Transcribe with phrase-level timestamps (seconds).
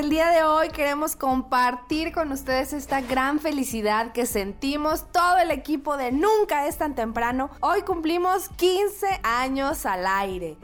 [0.00, 5.50] El día de hoy queremos compartir con ustedes esta gran felicidad que sentimos todo el
[5.50, 7.50] equipo de Nunca es tan temprano.
[7.60, 10.56] Hoy cumplimos 15 años al aire.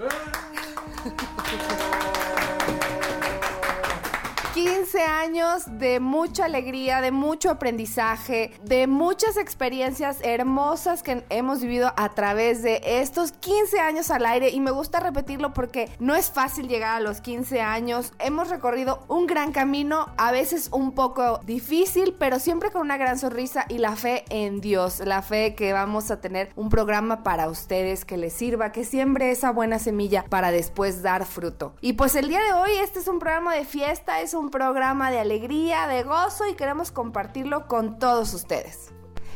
[4.56, 11.92] 15 años de mucha alegría, de mucho aprendizaje, de muchas experiencias hermosas que hemos vivido
[11.94, 16.30] a través de estos 15 años al aire y me gusta repetirlo porque no es
[16.30, 18.14] fácil llegar a los 15 años.
[18.18, 23.18] Hemos recorrido un gran camino, a veces un poco difícil, pero siempre con una gran
[23.18, 27.50] sonrisa y la fe en Dios, la fe que vamos a tener un programa para
[27.50, 31.74] ustedes que les sirva, que siembre esa buena semilla para después dar fruto.
[31.82, 35.10] Y pues el día de hoy este es un programa de fiesta, es un programa
[35.10, 38.92] de alegría, de gozo y queremos compartirlo con todos ustedes.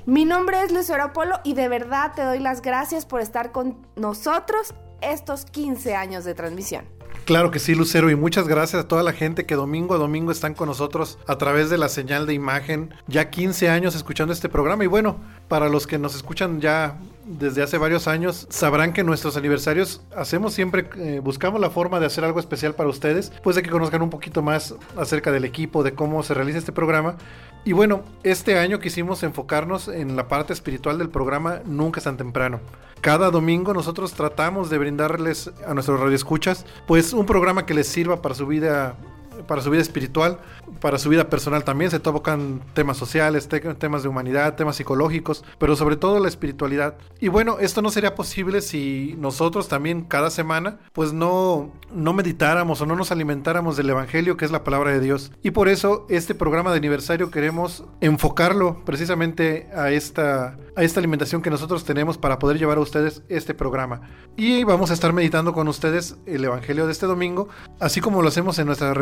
[0.07, 3.87] Mi nombre es Lucero Polo y de verdad te doy las gracias por estar con
[3.97, 6.87] nosotros estos 15 años de transmisión.
[7.25, 10.33] Claro que sí, Lucero, y muchas gracias a toda la gente que domingo a domingo
[10.33, 12.95] están con nosotros a través de la señal de imagen.
[13.07, 16.99] Ya 15 años escuchando este programa y bueno, para los que nos escuchan ya
[17.39, 22.07] desde hace varios años, sabrán que nuestros aniversarios hacemos siempre, eh, buscamos la forma de
[22.07, 25.83] hacer algo especial para ustedes, pues de que conozcan un poquito más acerca del equipo,
[25.83, 27.17] de cómo se realiza este programa.
[27.65, 32.17] Y bueno, este año quisimos enfocarnos en la parte espiritual del programa Nunca es tan
[32.17, 32.61] temprano.
[33.01, 38.21] Cada domingo nosotros tratamos de brindarles a nuestros radioescuchas pues un programa que les sirva
[38.21, 38.97] para su vida
[39.47, 40.39] para su vida espiritual,
[40.81, 41.91] para su vida personal también.
[41.91, 46.97] Se tocan temas sociales, temas de humanidad, temas psicológicos, pero sobre todo la espiritualidad.
[47.21, 52.81] Y bueno, esto no sería posible si nosotros también cada semana, pues no, no meditáramos
[52.81, 55.33] o no nos alimentáramos del Evangelio, que es la palabra de Dios.
[55.43, 61.43] Y por eso este programa de aniversario queremos enfocarlo precisamente a esta, a esta alimentación
[61.43, 64.03] que nosotros tenemos para poder llevar a ustedes este programa.
[64.37, 67.49] Y vamos a estar meditando con ustedes el Evangelio de este domingo,
[67.79, 68.97] así como lo hacemos en nuestras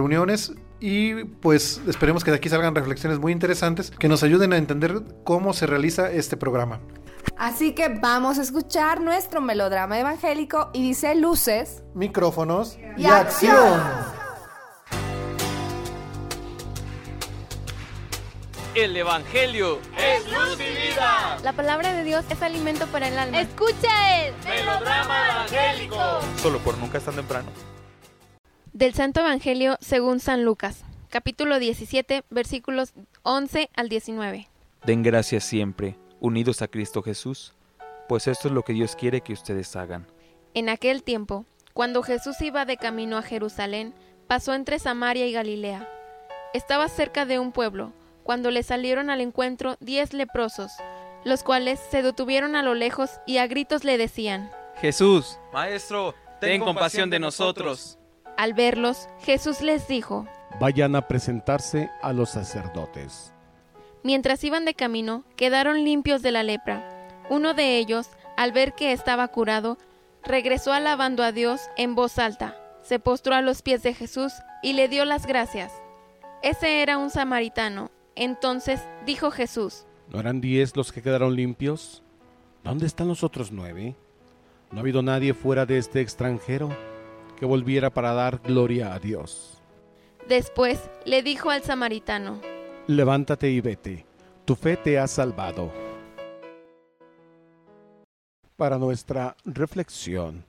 [0.81, 5.03] y pues esperemos que de aquí salgan reflexiones muy interesantes que nos ayuden a entender
[5.25, 6.81] cómo se realiza este programa.
[7.37, 13.81] Así que vamos a escuchar nuestro melodrama evangélico y dice luces, micrófonos y, acción.
[18.75, 21.39] El Evangelio es luz y vida.
[21.43, 23.41] La palabra de Dios es alimento para el alma.
[23.41, 25.97] Escucha el melodrama evangélico.
[26.41, 27.49] Solo por nunca es tan temprano.
[28.79, 32.93] Del Santo Evangelio según San Lucas, capítulo 17, versículos
[33.25, 34.49] 11 al 19.
[34.85, 37.55] Den gracias siempre, unidos a Cristo Jesús,
[38.09, 40.07] pues esto es lo que Dios quiere que ustedes hagan.
[40.55, 41.45] En aquel tiempo,
[41.75, 43.95] cuando Jesús iba de camino a Jerusalén,
[44.29, 45.89] pasó entre Samaria y Galilea.
[46.55, 50.71] Estaba cerca de un pueblo, cuando le salieron al encuentro diez leprosos,
[51.25, 56.61] los cuales se detuvieron a lo lejos y a gritos le decían, Jesús, Maestro, ten,
[56.61, 57.98] compasión de nosotros.
[58.39, 60.25] Al verlos, Jesús les dijo,
[60.61, 63.33] Vayan a presentarse a los sacerdotes.
[64.05, 66.89] Mientras iban de camino, quedaron limpios de la lepra.
[67.31, 69.77] Uno de ellos, al ver que estaba curado,
[70.23, 74.75] regresó alabando a Dios en voz alta, se postró a los pies de Jesús y
[74.75, 75.73] le dio las gracias.
[76.41, 77.91] Ese era un samaritano.
[78.15, 82.05] Entonces dijo Jesús, ¿No eran diez los que quedaron limpios?
[82.63, 83.97] ¿Dónde están los otros nueve?
[84.71, 86.69] ¿No ha habido nadie fuera de este extranjero?
[87.39, 89.63] Que volviera para dar gloria a Dios.
[90.29, 92.41] Después le dijo al samaritano,
[92.87, 94.05] Levántate y vete,
[94.45, 95.71] tu fe te ha salvado.
[98.57, 100.45] Para nuestra reflexión.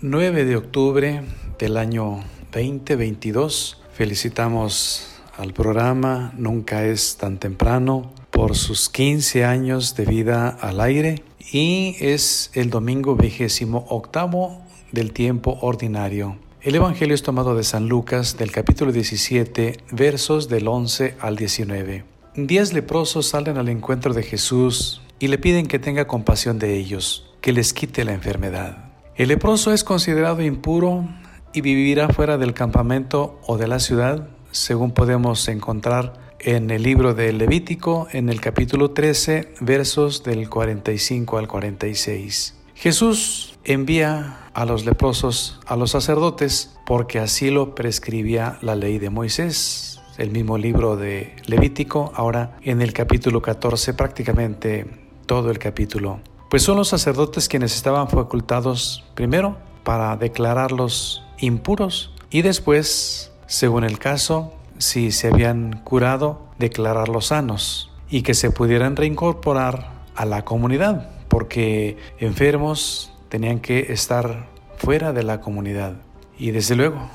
[0.00, 1.22] 9 de octubre
[1.58, 10.04] del año 2022, felicitamos al programa Nunca es tan temprano por sus 15 años de
[10.04, 14.63] vida al aire y es el domingo vigésimo octavo
[14.94, 16.36] del tiempo ordinario.
[16.62, 22.04] El Evangelio es tomado de San Lucas del capítulo 17 versos del 11 al 19.
[22.36, 27.30] Diez leprosos salen al encuentro de Jesús y le piden que tenga compasión de ellos,
[27.42, 28.92] que les quite la enfermedad.
[29.16, 31.06] El leproso es considerado impuro
[31.52, 37.14] y vivirá fuera del campamento o de la ciudad, según podemos encontrar en el libro
[37.14, 42.54] de Levítico, en el capítulo 13, versos del 45 al 46.
[42.74, 49.10] Jesús envía a los leprosos a los sacerdotes porque así lo prescribía la ley de
[49.10, 50.00] Moisés.
[50.16, 54.86] El mismo libro de Levítico, ahora en el capítulo 14, prácticamente
[55.26, 56.20] todo el capítulo.
[56.50, 63.98] Pues son los sacerdotes quienes estaban facultados primero para declararlos impuros y después, según el
[63.98, 71.10] caso, si se habían curado, declararlos sanos y que se pudieran reincorporar a la comunidad
[71.28, 74.46] porque enfermos tenían que estar
[74.76, 75.94] fuera de la comunidad
[76.38, 77.10] y desde luego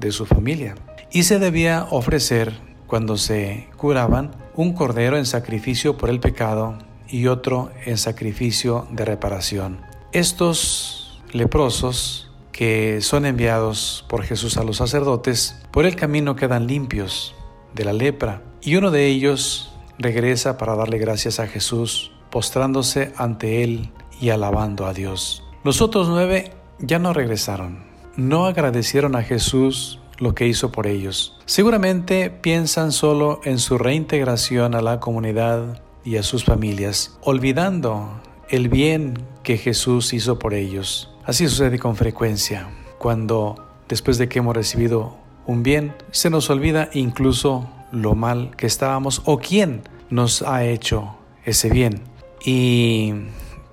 [0.00, 0.74] de su familia.
[1.12, 2.58] Y se debía ofrecer,
[2.88, 6.76] cuando se curaban, un cordero en sacrificio por el pecado
[7.08, 9.78] y otro en sacrificio de reparación.
[10.10, 17.36] Estos leprosos que son enviados por Jesús a los sacerdotes, por el camino quedan limpios
[17.72, 23.62] de la lepra y uno de ellos regresa para darle gracias a Jesús postrándose ante
[23.62, 25.42] él y alabando a Dios.
[25.64, 27.84] Los otros nueve ya no regresaron,
[28.16, 31.38] no agradecieron a Jesús lo que hizo por ellos.
[31.44, 38.68] Seguramente piensan solo en su reintegración a la comunidad y a sus familias, olvidando el
[38.68, 41.12] bien que Jesús hizo por ellos.
[41.24, 42.68] Así sucede con frecuencia,
[42.98, 43.56] cuando
[43.88, 45.16] después de que hemos recibido
[45.46, 51.16] un bien, se nos olvida incluso lo mal que estábamos o quién nos ha hecho
[51.44, 52.02] ese bien.
[52.44, 53.12] Y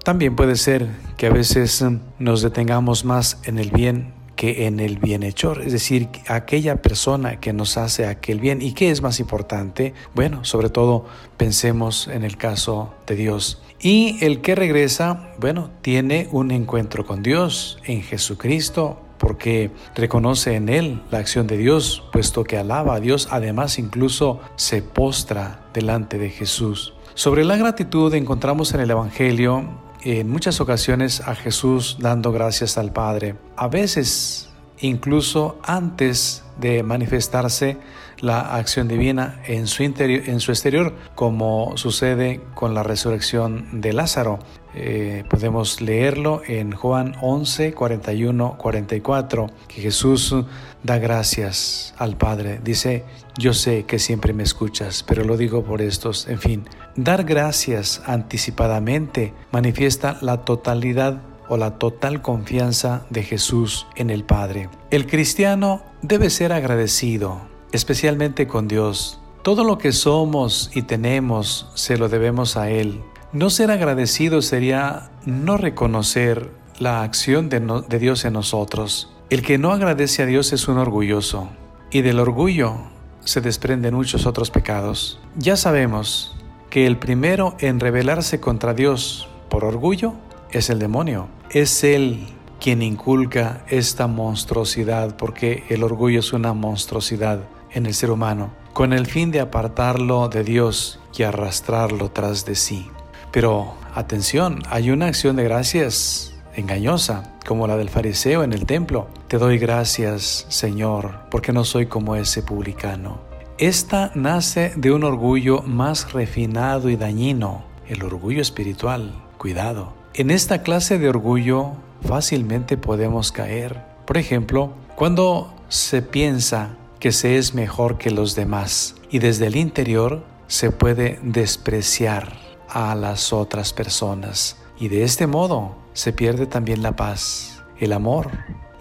[0.03, 1.83] también puede ser que a veces
[2.19, 7.53] nos detengamos más en el bien que en el bienhechor, es decir, aquella persona que
[7.53, 8.61] nos hace aquel bien.
[8.61, 9.93] ¿Y qué es más importante?
[10.15, 11.05] Bueno, sobre todo
[11.37, 13.61] pensemos en el caso de Dios.
[13.79, 20.67] Y el que regresa, bueno, tiene un encuentro con Dios en Jesucristo, porque reconoce en
[20.67, 26.17] él la acción de Dios, puesto que alaba a Dios, además incluso se postra delante
[26.17, 26.93] de Jesús.
[27.13, 29.63] Sobre la gratitud encontramos en el Evangelio
[30.03, 33.35] en muchas ocasiones a Jesús dando gracias al Padre.
[33.55, 37.77] A veces, incluso antes de manifestarse
[38.19, 43.93] la acción divina en su, interior, en su exterior, como sucede con la resurrección de
[43.93, 44.39] Lázaro.
[44.75, 50.35] Eh, podemos leerlo en Juan 11, 41, 44, que Jesús
[50.83, 52.59] da gracias al Padre.
[52.63, 53.03] Dice,
[53.37, 56.27] yo sé que siempre me escuchas, pero lo digo por estos.
[56.27, 56.65] En fin,
[56.95, 64.69] dar gracias anticipadamente manifiesta la totalidad o la total confianza de Jesús en el Padre.
[64.91, 67.41] El cristiano debe ser agradecido,
[67.71, 69.19] especialmente con Dios.
[69.41, 73.01] Todo lo que somos y tenemos se lo debemos a Él.
[73.33, 79.11] No ser agradecido sería no reconocer la acción de, Dios en nosotros.
[79.29, 81.49] El que no agradece a Dios es un orgulloso,
[81.89, 82.92] y del orgullo
[83.25, 85.19] se desprenden muchos otros pecados.
[85.35, 86.35] Ya sabemos
[86.69, 90.13] que el primero en rebelarse contra Dios por orgullo
[90.51, 91.27] es el demonio.
[91.49, 92.27] Es Él
[92.59, 98.93] quien inculca esta monstruosidad, porque el orgullo es una monstruosidad en el ser humano, con
[98.93, 102.89] el fin de apartarlo de Dios y arrastrarlo tras de sí.
[103.31, 109.07] Pero atención, hay una acción de gracias engañosa, como la del fariseo en el templo.
[109.27, 113.19] Te doy gracias, Señor, porque no soy como ese publicano.
[113.57, 119.13] Esta nace de un orgullo más refinado y dañino, el orgullo espiritual.
[119.37, 119.93] Cuidado.
[120.13, 121.71] En esta clase de orgullo
[122.07, 123.81] fácilmente podemos caer.
[124.05, 129.55] Por ejemplo, cuando se piensa que se es mejor que los demás y desde el
[129.55, 132.33] interior se puede despreciar
[132.69, 134.57] a las otras personas.
[134.79, 138.29] Y de este modo se pierde también la paz, el amor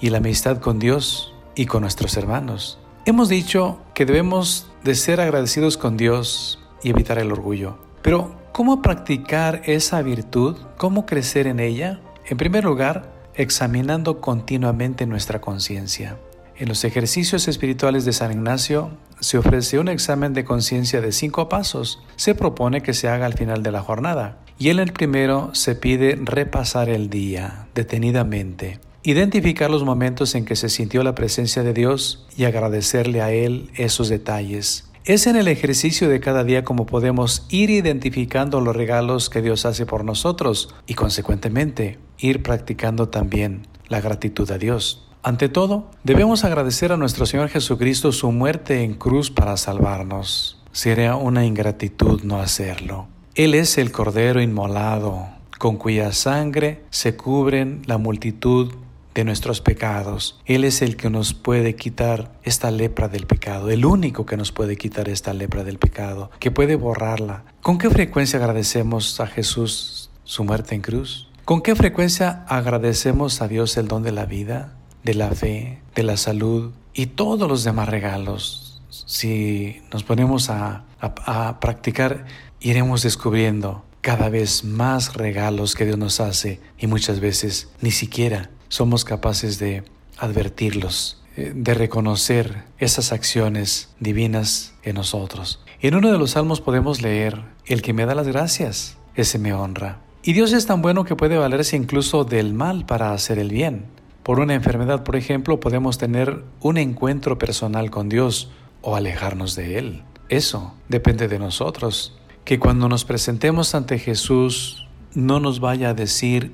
[0.01, 2.79] y la amistad con Dios y con nuestros hermanos.
[3.05, 7.79] Hemos dicho que debemos de ser agradecidos con Dios y evitar el orgullo.
[8.03, 10.57] Pero, ¿cómo practicar esa virtud?
[10.77, 12.01] ¿Cómo crecer en ella?
[12.27, 16.19] En primer lugar, examinando continuamente nuestra conciencia.
[16.57, 18.91] En los ejercicios espirituales de San Ignacio
[19.21, 22.03] se ofrece un examen de conciencia de cinco pasos.
[22.17, 24.39] Se propone que se haga al final de la jornada.
[24.63, 30.55] Y en el primero se pide repasar el día detenidamente, identificar los momentos en que
[30.55, 34.89] se sintió la presencia de Dios y agradecerle a Él esos detalles.
[35.05, 39.67] Es en el ejercicio de cada día como podemos ir identificando los regalos que Dios
[39.67, 45.09] hace por nosotros y consecuentemente ir practicando también la gratitud a Dios.
[45.25, 50.63] Ante todo, debemos agradecer a nuestro Señor Jesucristo su muerte en cruz para salvarnos.
[50.71, 53.09] Sería una ingratitud no hacerlo.
[53.35, 55.27] Él es el Cordero inmolado,
[55.59, 58.75] con cuya sangre se cubren la multitud
[59.15, 60.39] de nuestros pecados.
[60.45, 64.53] Él es el que nos puede quitar esta lepra del pecado, el único que nos
[64.53, 67.45] puede quitar esta lepra del pecado, que puede borrarla.
[67.63, 71.31] ¿Con qué frecuencia agradecemos a Jesús su muerte en cruz?
[71.47, 74.75] ¿Con qué frecuencia agradecemos a Dios el don de la vida,
[75.05, 78.83] de la fe, de la salud y todos los demás regalos?
[78.91, 82.27] Si nos ponemos a, a practicar,
[82.63, 88.51] iremos descubriendo cada vez más regalos que Dios nos hace y muchas veces ni siquiera
[88.69, 89.85] somos capaces de
[90.19, 95.65] advertirlos, eh, de reconocer esas acciones divinas en nosotros.
[95.81, 99.53] En uno de los salmos podemos leer, el que me da las gracias, ese me
[99.53, 100.01] honra.
[100.23, 103.87] Y Dios es tan bueno que puede valerse incluso del mal para hacer el bien.
[104.23, 109.79] Por una enfermedad, por ejemplo, podemos tener un encuentro personal con Dios o alejarnos de
[109.79, 110.03] Él.
[110.29, 112.17] Eso depende de nosotros.
[112.45, 116.53] Que cuando nos presentemos ante Jesús no nos vaya a decir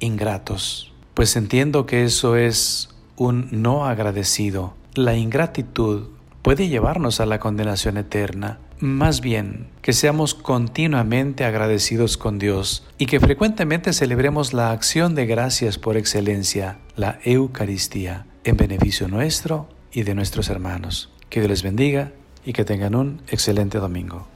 [0.00, 4.74] ingratos pues entiendo que eso es un no agradecido.
[4.94, 6.10] La ingratitud
[6.42, 8.60] puede llevarnos a la condenación eterna.
[8.78, 15.26] Más bien, que seamos continuamente agradecidos con Dios y que frecuentemente celebremos la acción de
[15.26, 21.10] gracias por excelencia, la Eucaristía, en beneficio nuestro y de nuestros hermanos.
[21.30, 22.12] Que Dios les bendiga
[22.44, 24.28] y que tengan un excelente domingo.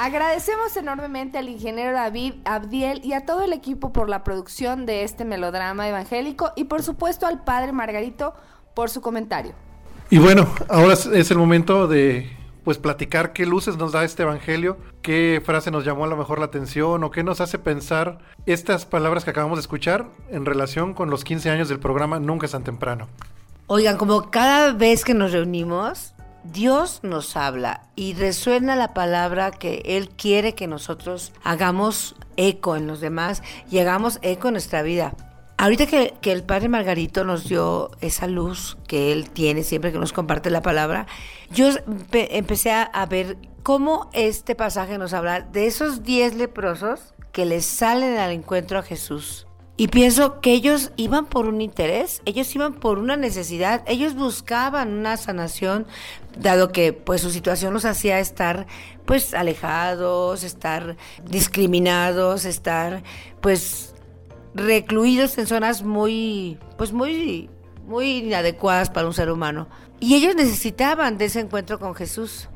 [0.00, 5.02] Agradecemos enormemente al ingeniero David Abdiel y a todo el equipo por la producción de
[5.02, 8.32] este melodrama evangélico y por supuesto al padre Margarito
[8.74, 9.54] por su comentario.
[10.08, 12.30] Y bueno, ahora es el momento de
[12.62, 16.38] pues platicar qué luces nos da este evangelio, qué frase nos llamó a lo mejor
[16.38, 20.94] la atención o qué nos hace pensar estas palabras que acabamos de escuchar en relación
[20.94, 23.08] con los 15 años del programa Nunca es tan temprano.
[23.66, 26.14] Oigan, como cada vez que nos reunimos,
[26.52, 32.86] Dios nos habla y resuena la palabra que Él quiere que nosotros hagamos eco en
[32.86, 35.14] los demás y hagamos eco en nuestra vida.
[35.58, 40.12] Ahorita que, el Padre Margarito nos dio esa luz que Él tiene siempre que nos
[40.12, 41.06] comparte la palabra,
[41.50, 41.68] yo
[42.12, 48.16] empecé a, ver cómo este pasaje nos habla de esos diez leprosos que les salen
[48.16, 49.47] al encuentro a Jesús
[49.80, 54.92] y pienso que ellos iban por un interés, ellos iban por una necesidad, ellos buscaban
[54.92, 55.86] una sanación,
[56.36, 58.66] dado que pues su situación los hacía estar
[59.06, 63.04] pues alejados, estar discriminados, estar
[63.40, 63.94] pues
[64.52, 67.48] recluidos en zonas muy pues muy
[67.86, 69.68] muy inadecuadas para un ser humano.
[70.00, 72.48] Y ellos necesitaban de ese encuentro con Jesús.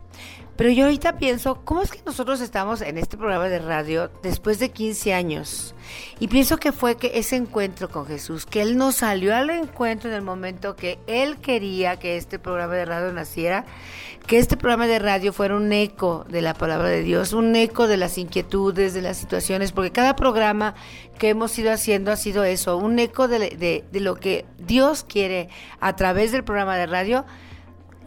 [0.57, 4.59] Pero yo ahorita pienso, ¿cómo es que nosotros estamos en este programa de radio después
[4.59, 5.75] de 15 años?
[6.21, 10.11] Y pienso que fue que ese encuentro con Jesús, que Él nos salió al encuentro
[10.11, 13.65] en el momento que Él quería que este programa de radio naciera,
[14.27, 17.89] que este programa de radio fuera un eco de la palabra de Dios, un eco
[17.89, 20.75] de las inquietudes, de las situaciones, porque cada programa
[21.19, 25.49] que hemos ido haciendo ha sido eso, un eco de, de lo que Dios quiere
[25.81, 27.25] a través del programa de radio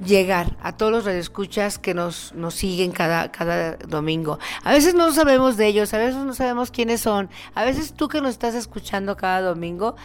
[0.03, 4.39] llegar a todos los radioescuchas que nos, nos siguen cada, cada domingo.
[4.63, 8.07] A veces no sabemos de ellos, a veces no sabemos quiénes son, a veces tú
[8.07, 9.95] que nos estás escuchando cada domingo,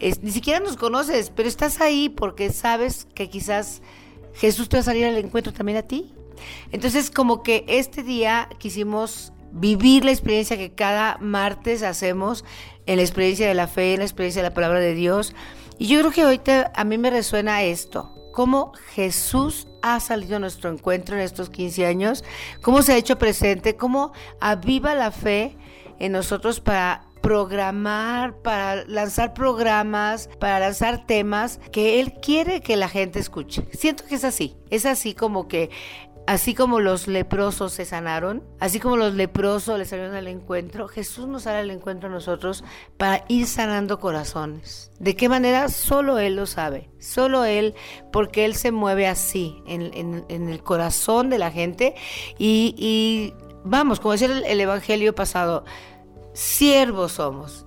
[0.00, 3.82] ni siquiera nos conoces, pero estás ahí porque sabes que quizás
[4.34, 6.12] Jesús te va a salir al encuentro también a ti.
[6.70, 12.44] Entonces como que este día quisimos vivir la experiencia que cada martes hacemos
[12.86, 15.34] en la experiencia de la fe, en la experiencia de la palabra de Dios.
[15.78, 20.38] Y yo creo que ahorita a mí me resuena esto cómo Jesús ha salido a
[20.38, 22.22] nuestro encuentro en estos 15 años,
[22.62, 25.56] cómo se ha hecho presente, cómo aviva la fe
[25.98, 32.88] en nosotros para programar, para lanzar programas, para lanzar temas que Él quiere que la
[32.88, 33.66] gente escuche.
[33.72, 35.70] Siento que es así, es así como que
[36.28, 41.26] Así como los leprosos se sanaron, así como los leprosos les salieron al encuentro, Jesús
[41.26, 42.64] nos sale al encuentro a nosotros
[42.98, 44.92] para ir sanando corazones.
[44.98, 45.70] ¿De qué manera?
[45.70, 46.90] Solo Él lo sabe.
[46.98, 47.74] Solo Él,
[48.12, 51.94] porque Él se mueve así en, el corazón de la gente.
[52.36, 53.32] Y,
[53.64, 55.64] vamos, como decía el Evangelio pasado,
[56.34, 57.64] siervos somos.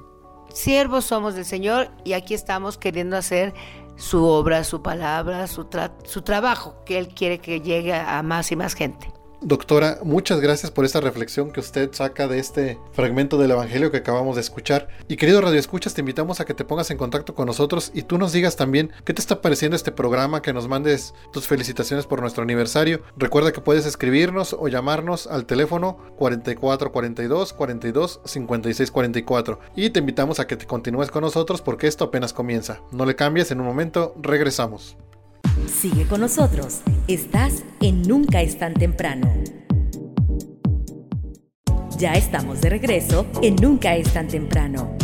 [0.53, 3.55] Siervos somos del Señor y aquí estamos queriendo hacer
[4.01, 5.67] su obra, su palabra, su,
[6.05, 9.13] su trabajo, que Él quiere que llegue a más y más gente.
[9.43, 13.97] Doctora, muchas gracias por esta reflexión que usted saca de este fragmento del Evangelio que
[13.97, 14.87] acabamos de escuchar.
[15.07, 18.03] Y querido Radio Escuchas, te invitamos a que te pongas en contacto con nosotros y
[18.03, 22.05] tú nos digas también qué te está pareciendo este programa, que nos mandes tus felicitaciones
[22.05, 23.01] por nuestro aniversario.
[23.17, 30.39] Recuerda que puedes escribirnos o llamarnos al teléfono 4442 42 56 44 y te invitamos
[30.39, 32.81] a que te continúes con nosotros porque esto apenas comienza.
[32.91, 34.97] No le cambies, en un momento regresamos.
[35.67, 36.81] Sigue con nosotros.
[37.07, 39.31] Estás en Nunca es tan temprano.
[41.97, 45.00] Ya estamos de regreso en Nunca es tan temprano.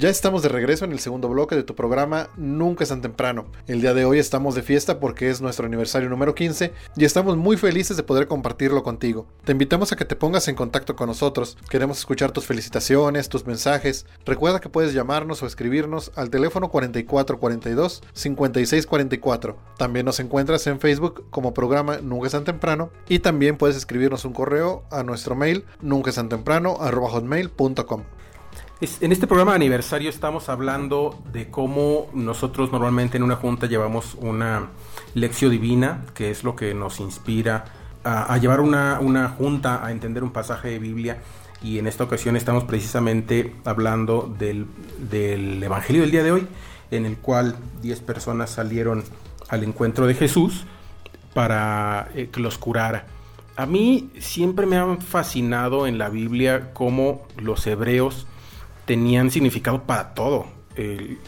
[0.00, 3.44] Ya estamos de regreso en el segundo bloque de tu programa Nunca es tan temprano.
[3.66, 7.36] El día de hoy estamos de fiesta porque es nuestro aniversario número 15 y estamos
[7.36, 9.26] muy felices de poder compartirlo contigo.
[9.44, 11.58] Te invitamos a que te pongas en contacto con nosotros.
[11.68, 14.06] Queremos escuchar tus felicitaciones, tus mensajes.
[14.24, 19.58] Recuerda que puedes llamarnos o escribirnos al teléfono 4442 5644.
[19.76, 24.24] También nos encuentras en Facebook como programa Nunca es tan temprano y también puedes escribirnos
[24.24, 26.10] un correo a nuestro mail nunca.
[28.82, 34.14] En este programa de aniversario estamos hablando de cómo nosotros normalmente en una junta llevamos
[34.14, 34.70] una
[35.12, 37.66] lección divina, que es lo que nos inspira
[38.04, 41.18] a, llevar una, junta a entender un pasaje de Biblia.
[41.62, 44.66] Y en esta ocasión estamos precisamente hablando del,
[45.62, 46.46] Evangelio del día de hoy,
[46.90, 49.04] en el cual 10 personas salieron
[49.50, 50.64] al encuentro de Jesús
[51.34, 53.04] para eh, que los curara.
[53.56, 58.26] A mí siempre me han fascinado en la Biblia cómo los hebreos
[58.90, 60.46] tenían significado para todo.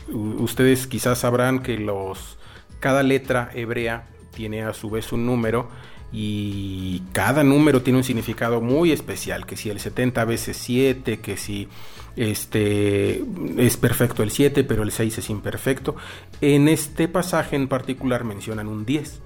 [0.08, 2.36] ustedes quizás sabrán que los
[2.80, 5.68] cada letra hebrea tiene a su vez un número
[6.12, 11.36] y cada número tiene un significado muy especial, que si el 70 veces 7, que
[11.36, 11.68] si
[12.16, 13.22] este
[13.56, 15.94] es perfecto el 7, pero el 6 es imperfecto.
[16.40, 19.20] En este pasaje en particular mencionan un 10.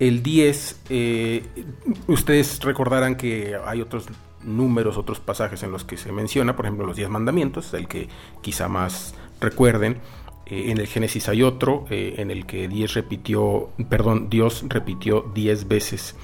[0.00, 1.44] El 10, eh,
[2.08, 4.08] ustedes recordarán que hay otros
[4.44, 8.08] números, otros pasajes en los que se menciona, por ejemplo, los diez mandamientos, el que
[8.40, 9.98] quizá más recuerden.
[10.46, 15.30] Eh, en el Génesis hay otro eh, en el que Dios repitió, perdón, Dios repitió
[15.34, 16.16] diez veces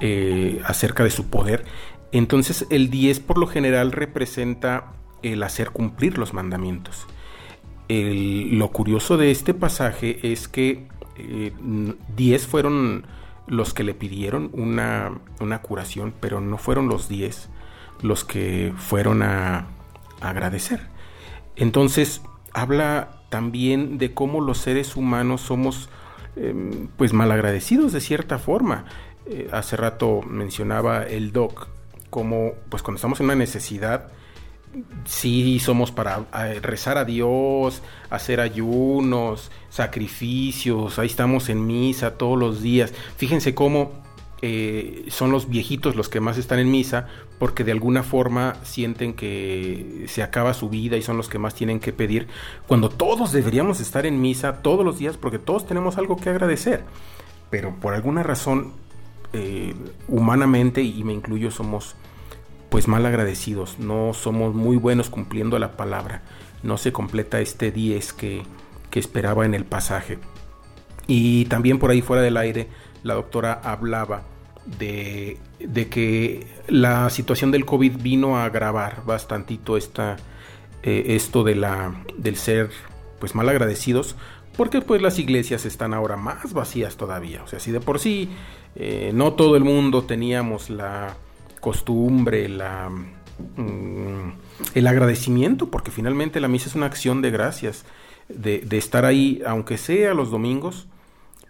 [0.00, 1.64] eh, acerca de su poder.
[2.12, 7.06] Entonces el 10 por lo general representa el hacer cumplir los mandamientos.
[7.88, 10.88] lo curioso de este pasaje es que
[12.16, 13.06] 10 fueron
[13.46, 17.48] los que le pidieron una, una, curación, pero no fueron los 10
[18.02, 19.66] los que fueron a,
[20.20, 20.80] agradecer.
[21.56, 22.20] Entonces,
[22.52, 25.88] habla también de cómo los seres humanos somos
[26.36, 28.84] em, pues malagradecidos de cierta forma.
[29.26, 31.68] Eh, hace rato mencionaba el doc
[32.10, 34.08] como pues cuando estamos en una necesidad
[35.04, 36.26] sí somos para
[36.62, 42.92] rezar a Dios, hacer ayunos, sacrificios, ahí estamos en misa todos los días.
[43.16, 43.92] Fíjense cómo
[44.42, 47.08] eh, son los viejitos los que más están en misa
[47.40, 51.54] porque de alguna forma sienten que se acaba su vida y son los que más
[51.54, 52.28] tienen que pedir,
[52.66, 56.84] cuando todos deberíamos estar en misa todos los días porque todos tenemos algo que agradecer.
[57.48, 58.74] Pero por alguna razón,
[59.32, 59.74] eh,
[60.06, 61.96] humanamente, y me incluyo, somos
[62.68, 66.20] pues mal agradecidos, no somos muy buenos cumpliendo la palabra,
[66.62, 68.42] no se completa este 10 que,
[68.90, 70.18] que esperaba en el pasaje.
[71.06, 72.68] Y también por ahí fuera del aire,
[73.02, 74.24] la doctora hablaba
[74.66, 75.38] de,
[75.90, 80.16] que la situación del COVID vino a agravar bastantito esta,
[80.82, 82.70] eh, esto de la, del ser
[83.18, 84.16] pues mal agradecidos,
[84.56, 87.42] porque pues las iglesias están ahora más vacías todavía.
[87.42, 88.30] O sea, si de por sí
[88.76, 91.16] eh, no todo el mundo teníamos la
[91.60, 92.90] costumbre, la,
[93.56, 94.32] mm,
[94.74, 97.84] el agradecimiento, porque finalmente la misa es una acción de gracias,
[98.28, 100.86] de, de estar ahí, aunque sea los domingos,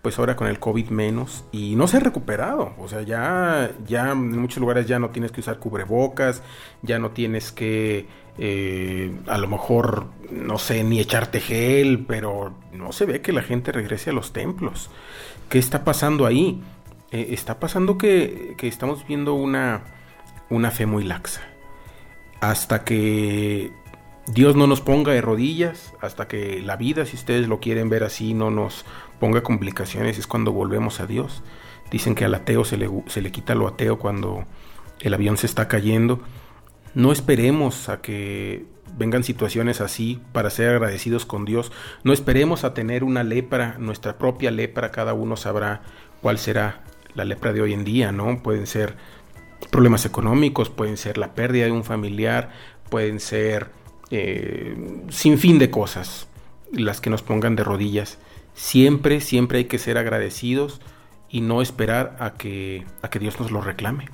[0.03, 2.75] pues ahora con el COVID menos y no se ha recuperado.
[2.79, 6.43] O sea, ya, ya en muchos lugares ya no tienes que usar cubrebocas,
[6.83, 8.07] ya no tienes que
[8.39, 13.43] eh, a lo mejor, no sé, ni echarte gel, pero no se ve que la
[13.43, 14.91] gente regrese a los templos.
[15.51, 16.63] ¿Qué está pasando ahí?
[17.11, 19.83] Eh, está pasando que, que, estamos viendo una,
[20.49, 21.43] una fe muy laxa.
[22.41, 23.73] Hasta que
[24.27, 28.05] Dios no nos ponga de rodillas, hasta que la vida, si ustedes lo quieren ver
[28.05, 28.87] así, no nos
[29.21, 31.43] ponga complicaciones, es cuando volvemos a Dios.
[31.93, 34.47] Dicen que al ateo se le, se le quita lo ateo cuando
[35.01, 36.21] el avión se está cayendo.
[36.95, 41.71] No esperemos a que vengan situaciones así para ser agradecidos con Dios.
[42.03, 45.83] No esperemos a tener una lepra, nuestra propia lepra, cada uno sabrá
[46.21, 46.83] cuál será
[47.15, 48.43] la lepra de hoy en día, ¿no?
[48.43, 48.97] Pueden ser
[49.71, 52.51] problemas económicos, pueden ser la pérdida de un familiar,
[52.89, 53.71] pueden ser
[54.11, 56.29] eh, sin fin de cosas
[56.73, 58.19] las que nos pongan de rodillas.
[58.61, 60.83] Siempre, siempre hay que ser agradecidos
[61.31, 64.11] y no esperar a que, a que Dios nos lo reclame.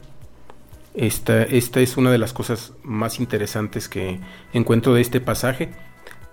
[0.94, 4.20] Esta, esta es una de las cosas más interesantes que
[4.52, 5.72] encuentro de este pasaje.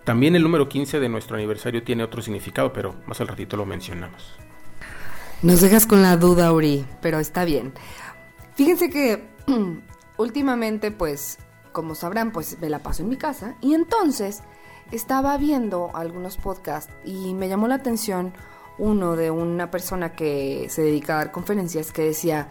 [0.03, 3.65] También el número 15 de nuestro aniversario tiene otro significado, pero más al ratito lo
[3.65, 4.35] mencionamos.
[5.41, 7.73] Nos dejas con la duda, Uri, pero está bien.
[8.55, 9.27] Fíjense que
[10.17, 11.39] últimamente, pues,
[11.71, 14.43] como sabrán, pues me la paso en mi casa y entonces
[14.91, 18.33] estaba viendo algunos podcasts y me llamó la atención
[18.77, 22.49] uno de una persona que se dedica a dar conferencias que decía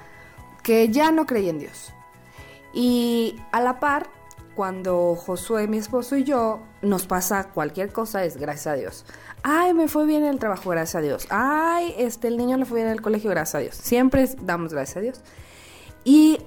[0.63, 1.93] que ya no creía en Dios.
[2.73, 4.09] Y a la par,
[4.55, 9.05] cuando Josué, mi esposo y yo nos pasa cualquier cosa, es gracias a Dios.
[9.43, 11.27] Ay, me fue bien el trabajo, gracias a Dios.
[11.31, 13.75] Ay, este, el niño le fue bien en el colegio, gracias a Dios.
[13.77, 15.21] Siempre damos gracias a Dios.
[16.05, 16.39] Y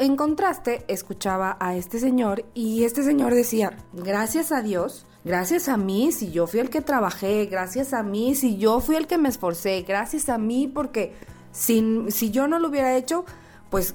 [0.00, 5.76] en contraste, escuchaba a este señor y este señor decía, gracias a Dios, gracias a
[5.76, 9.18] mí si yo fui el que trabajé, gracias a mí si yo fui el que
[9.18, 11.12] me esforcé, gracias a mí porque
[11.52, 13.24] si, si yo no lo hubiera hecho,
[13.70, 13.94] pues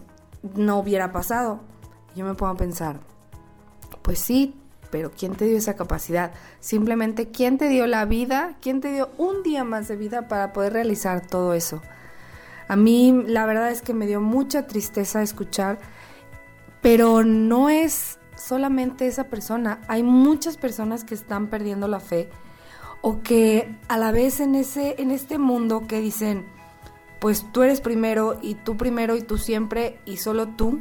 [0.56, 1.60] no hubiera pasado.
[2.16, 3.00] Yo me a pensar,
[4.02, 4.56] pues sí,
[4.90, 6.32] pero ¿quién te dio esa capacidad?
[6.60, 8.56] Simplemente, ¿quién te dio la vida?
[8.62, 11.82] ¿Quién te dio un día más de vida para poder realizar todo eso?
[12.68, 15.80] A mí la verdad es que me dio mucha tristeza escuchar,
[16.82, 22.30] pero no es solamente esa persona, hay muchas personas que están perdiendo la fe
[23.02, 26.46] o que a la vez en ese en este mundo que dicen,
[27.20, 30.80] pues tú eres primero y tú primero y tú siempre y solo tú,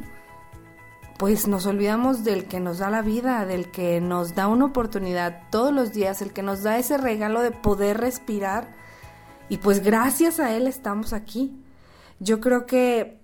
[1.17, 5.43] pues nos olvidamos del que nos da la vida, del que nos da una oportunidad
[5.49, 8.75] todos los días, el que nos da ese regalo de poder respirar.
[9.49, 11.59] Y pues gracias a él estamos aquí.
[12.19, 13.19] Yo creo que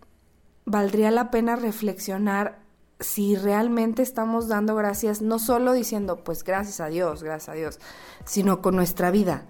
[0.65, 2.62] valdría la pena reflexionar
[3.03, 7.79] si realmente estamos dando gracias, no solo diciendo, pues gracias a Dios, gracias a Dios,
[8.25, 9.45] sino con nuestra vida.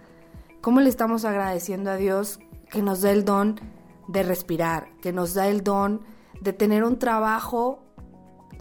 [0.61, 2.39] ¿Cómo le estamos agradeciendo a Dios
[2.69, 3.59] que nos da el don
[4.07, 6.01] de respirar, que nos da el don
[6.41, 7.83] de tener un trabajo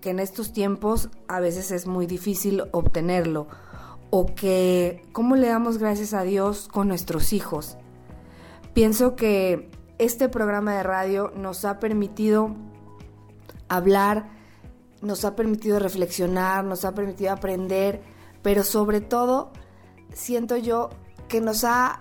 [0.01, 3.49] que en estos tiempos a veces es muy difícil obtenerlo?
[4.11, 7.79] O que, ¿cómo le damos gracias a Dios con nuestros hijos?
[8.75, 12.55] Pienso que este programa de radio nos ha permitido
[13.69, 14.42] hablar,
[15.03, 18.01] nos ha permitido reflexionar, nos ha permitido aprender,
[18.43, 19.51] pero sobre todo
[20.15, 20.91] siento yo
[21.29, 22.01] que nos ha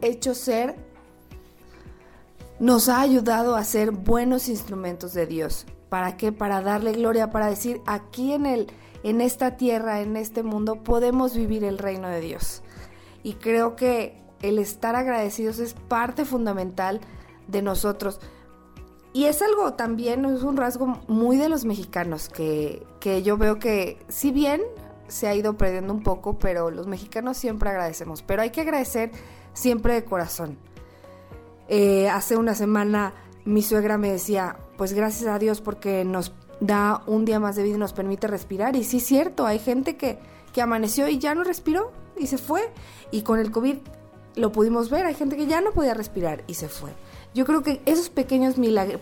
[0.00, 0.76] hecho ser,
[2.58, 5.66] nos ha ayudado a ser buenos instrumentos de Dios.
[5.88, 6.32] ¿Para qué?
[6.32, 8.68] Para darle gloria, para decir, aquí en, el,
[9.02, 12.62] en esta tierra, en este mundo, podemos vivir el reino de Dios.
[13.22, 17.00] Y creo que el estar agradecidos es parte fundamental
[17.46, 18.20] de nosotros.
[19.12, 22.86] Y es algo también, es un rasgo muy de los mexicanos, que,
[23.22, 24.62] yo veo que si bien
[25.08, 29.10] se ha ido perdiendo un poco, pero los mexicanos siempre agradecemos, pero hay que agradecer
[29.52, 30.56] siempre de corazón.
[31.68, 33.12] Eh, hace una semana
[33.44, 37.64] mi suegra me decía, pues gracias a Dios porque nos da un día más de
[37.64, 38.76] vida y nos permite respirar.
[38.76, 40.18] Y sí es cierto, hay gente que,
[40.52, 42.62] que amaneció y ya no respiró y se fue.
[43.10, 43.76] Y con el COVID
[44.36, 46.90] lo pudimos ver, hay gente que ya no podía respirar y se fue.
[47.34, 48.56] Yo creo que esos pequeños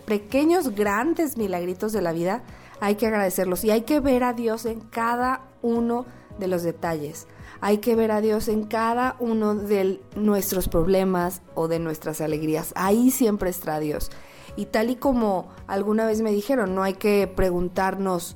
[0.05, 2.43] pequeños grandes milagritos de la vida
[2.79, 6.05] hay que agradecerlos y hay que ver a Dios en cada uno
[6.39, 7.27] de los detalles.
[7.59, 12.73] Hay que ver a Dios en cada uno de nuestros problemas o de nuestras alegrías.
[12.75, 14.09] Ahí siempre está Dios.
[14.55, 18.35] Y tal y como alguna vez me dijeron, no hay que preguntarnos,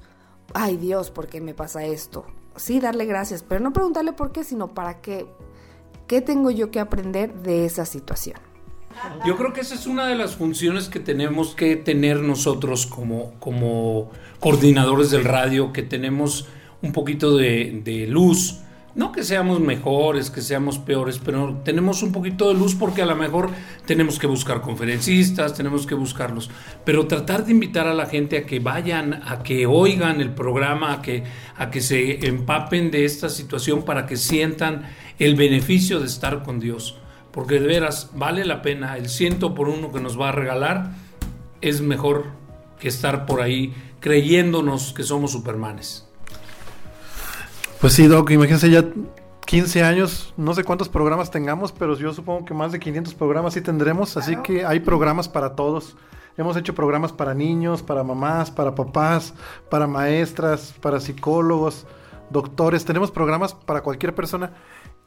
[0.54, 2.26] ay Dios, ¿por qué me pasa esto?
[2.56, 5.26] Sí, darle gracias, pero no preguntarle por qué, sino para qué.
[6.08, 8.38] ¿Qué tengo yo que aprender de esa situación?
[9.26, 13.34] Yo creo que esa es una de las funciones que tenemos que tener nosotros como,
[13.40, 16.48] como coordinadores del radio, que tenemos
[16.82, 18.60] un poquito de, luz.
[18.94, 23.06] No que seamos mejores, que seamos peores, pero tenemos un poquito de luz porque a
[23.06, 23.50] lo mejor
[23.86, 26.50] tenemos que buscar conferencistas, tenemos que buscarlos.
[26.86, 30.94] Pero tratar de invitar a la gente a que vayan, a que oigan el programa,
[30.94, 31.24] a que,
[31.58, 34.84] a que se empapen de esta situación para que sientan
[35.20, 36.98] el beneficio de estar con Dios
[37.36, 40.94] porque de veras vale la pena, el ciento por uno que nos va a regalar
[41.60, 42.28] es mejor
[42.80, 46.08] que estar por ahí creyéndonos que somos supermanes.
[47.82, 48.86] Pues sí, Doc, imagínense ya
[49.46, 53.54] 15 años, no sé cuántos programas tengamos, pero yo supongo que más de 500 programas
[53.54, 55.98] sí tendremos, así que hay programas para todos.
[56.38, 59.34] Hemos hecho programas para niños, para mamás, para papás,
[59.70, 61.86] para maestras, para psicólogos,
[62.30, 62.86] doctores.
[62.86, 64.52] Tenemos programas para cualquier persona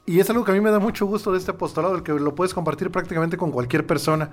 [0.08, 2.12] y es algo que a mí me da mucho gusto de este apostolado, el que
[2.12, 4.30] lo puedes compartir prácticamente con cualquier persona.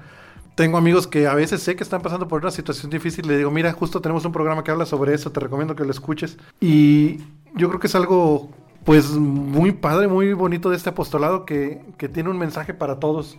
[0.55, 3.27] Tengo amigos que a veces sé que están pasando por una situación difícil.
[3.27, 5.91] Le digo, mira, justo tenemos un programa que habla sobre eso, te recomiendo que lo
[5.91, 6.37] escuches.
[6.61, 7.17] Y
[7.55, 8.51] yo creo que es algo,
[8.85, 13.37] pues, muy padre, muy bonito de este apostolado que, que tiene un mensaje para todos.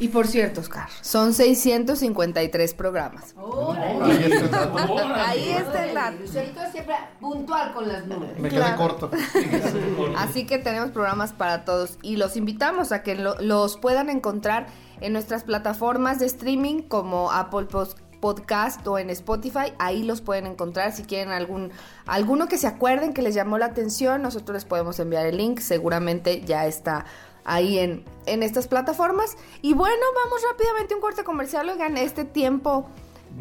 [0.00, 3.34] Y por cierto, Oscar, son 653 programas.
[5.16, 6.16] Ahí está el dato.
[6.72, 8.38] siempre puntual con las números.
[8.38, 9.10] Me quedé corto.
[10.16, 14.66] Así que tenemos programas para todos y los invitamos a que lo- los puedan encontrar
[15.00, 19.72] en nuestras plataformas de streaming como Apple Pos- Podcast o en Spotify.
[19.78, 21.70] Ahí los pueden encontrar si quieren algún
[22.04, 24.22] alguno que se acuerden que les llamó la atención.
[24.22, 25.60] Nosotros les podemos enviar el link.
[25.60, 27.04] Seguramente ya está
[27.44, 29.36] ahí en, en estas plataformas.
[29.62, 31.68] Y bueno, vamos rápidamente a un corte comercial.
[31.68, 32.88] Oigan, este tiempo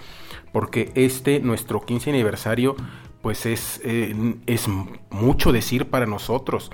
[0.52, 2.76] porque este, nuestro 15 aniversario,
[3.24, 4.68] pues es, eh, es
[5.08, 6.70] mucho decir para nosotros.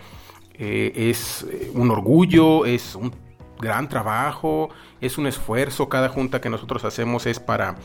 [0.55, 3.15] Eh, es eh, un orgullo, es un
[3.61, 4.69] gran trabajo,
[5.01, 5.89] es un esfuerzo.
[5.89, 7.77] Cada junta que nosotros hacemos es para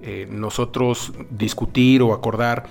[0.00, 2.66] eh, nosotros discutir o acordar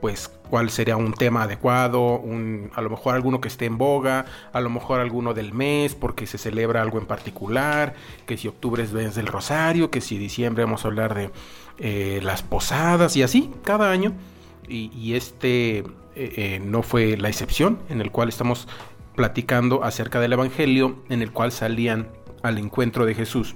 [0.00, 4.24] pues cuál sería un tema adecuado, un, a lo mejor alguno que esté en boga,
[4.52, 7.94] a lo mejor alguno del mes porque se celebra algo en particular,
[8.26, 11.30] que si octubre es mes del rosario, que si diciembre vamos a hablar de
[11.78, 14.14] eh, las posadas y así, cada año.
[14.68, 18.68] Y, este eh, eh, no fue la excepción, en el cual estamos
[19.14, 22.08] platicando acerca del Evangelio, en el cual salían
[22.42, 23.54] al encuentro de Jesús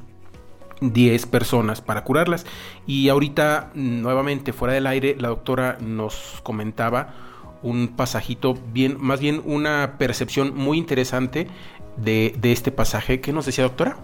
[0.80, 2.44] 10 personas para curarlas.
[2.86, 7.14] Y ahorita, nuevamente, fuera del aire, la doctora nos comentaba
[7.62, 11.48] un pasajito, bien, más bien una percepción muy interesante
[11.96, 13.20] de, de este pasaje.
[13.20, 13.96] ¿Qué nos decía, doctora?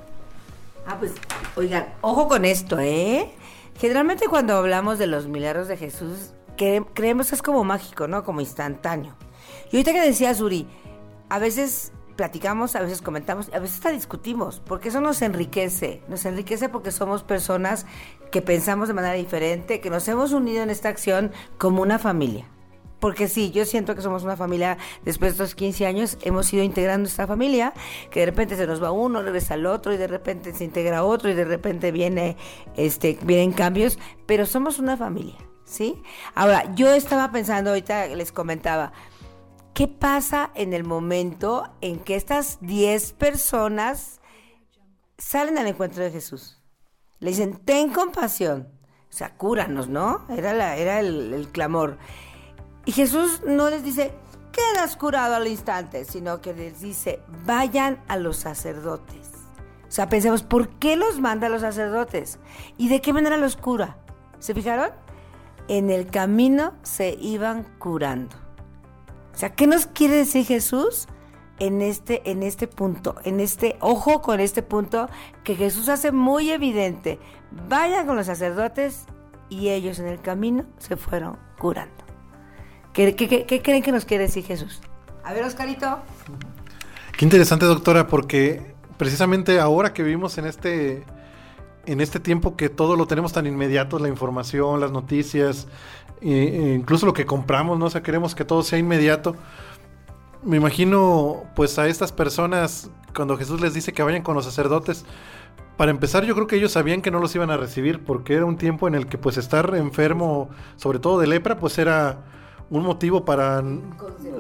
[0.87, 1.13] Ah, pues,
[1.57, 3.31] oigan, ojo con esto, ¿eh?
[3.79, 6.33] Generalmente cuando hablamos de los milagros de Jesús,
[6.63, 8.25] cre- creemos que es como mágico, ¿no?
[8.25, 9.15] Como instantáneo.
[9.71, 10.67] Y ahorita que decía Suri,
[11.29, 16.03] a veces platicamos, a veces comentamos, a veces hasta discutimos, porque eso nos enriquece.
[16.09, 17.87] Nos enriquece porque somos personas
[18.31, 22.47] que pensamos de manera diferente, que nos hemos unido en esta acción como una familia.
[23.01, 26.63] Porque sí, yo siento que somos una familia, después de estos 15 años hemos ido
[26.63, 27.73] integrando esta familia,
[28.11, 31.03] que de repente se nos va uno, regresa al otro, y de repente se integra
[31.03, 32.37] otro, y de repente viene,
[32.77, 35.35] este, vienen cambios, pero somos una familia,
[35.73, 36.03] ¿sí?
[36.35, 38.93] Ahora, yo estaba pensando, ahorita les comentaba,
[39.75, 44.21] ¿qué pasa en el momento en que estas 10 personas
[45.19, 46.61] salen al encuentro de Jesús?
[47.19, 48.69] Le dicen, ten compasión,
[49.09, 50.27] o sea, cúranos, ¿no?
[50.29, 51.99] Era, la, era el, clamor.
[52.85, 54.13] Y Jesús no les dice,
[54.51, 59.31] quedas curado al instante, sino que les dice, vayan a los sacerdotes.
[59.89, 62.39] O sea, pensemos, ¿por qué los manda a los sacerdotes?
[62.79, 63.99] ¿Y de qué manera los cura?
[64.39, 64.91] ¿Se fijaron?
[65.69, 68.37] En el camino se iban curando.
[69.35, 71.07] O sea, ¿qué nos quiere decir Jesús?
[71.59, 75.09] En este, en este punto, en este, ojo con este punto
[75.45, 77.21] que Jesús hace muy evidente.
[77.69, 79.05] Vayan con los sacerdotes
[79.49, 81.93] y ellos en el camino se fueron curando.
[82.93, 84.81] ¿Qué, qué- creen que nos quiere decir Jesús?
[85.23, 86.01] A ver, Oscarito.
[87.17, 91.05] Qué interesante, doctora, porque precisamente ahora que vivimos en este
[91.87, 95.67] en este tiempo que todo lo tenemos tan inmediato, la información, las noticias,
[96.21, 97.87] e- e incluso lo que compramos, ¿no?
[97.87, 99.35] O sea, queremos que todo sea inmediato.
[100.45, 105.05] Me imagino, pues, a estas personas, cuando Jesús les dice que vayan con los sacerdotes,
[105.77, 108.45] para empezar, yo creo que ellos sabían que no los iban a recibir, porque era
[108.45, 112.25] un tiempo en el que, pues, estar enfermo, sobre todo de lepra, pues era
[112.71, 113.63] un motivo para...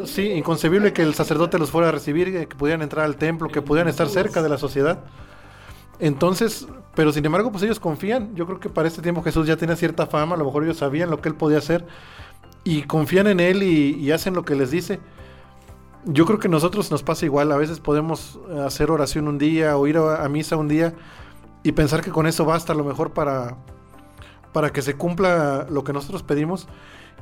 [0.05, 3.63] Sí, inconcebible que el sacerdote los fuera a recibir, que pudieran entrar al templo, que
[3.63, 5.01] pudieran estar cerca de la sociedad.
[5.99, 8.35] Entonces, pero sin embargo, pues ellos confían.
[8.35, 10.79] Yo creo que para este tiempo Jesús ya tenía cierta fama, a lo mejor ellos
[10.79, 11.87] sabían lo que él podía hacer
[12.65, 15.01] y confían en él y, hacen lo que les dice.
[16.05, 17.53] Yo creo que a nosotros nos pasa igual.
[17.53, 20.95] A veces podemos hacer oración un día o ir a, a misa un día
[21.63, 23.57] y pensar que con eso basta a lo mejor para,
[24.53, 26.67] para que se cumpla lo que nosotros pedimos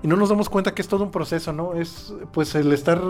[0.03, 1.75] y no nos damos cuenta que es todo un proceso, ¿no?
[1.75, 3.01] Es pues el estar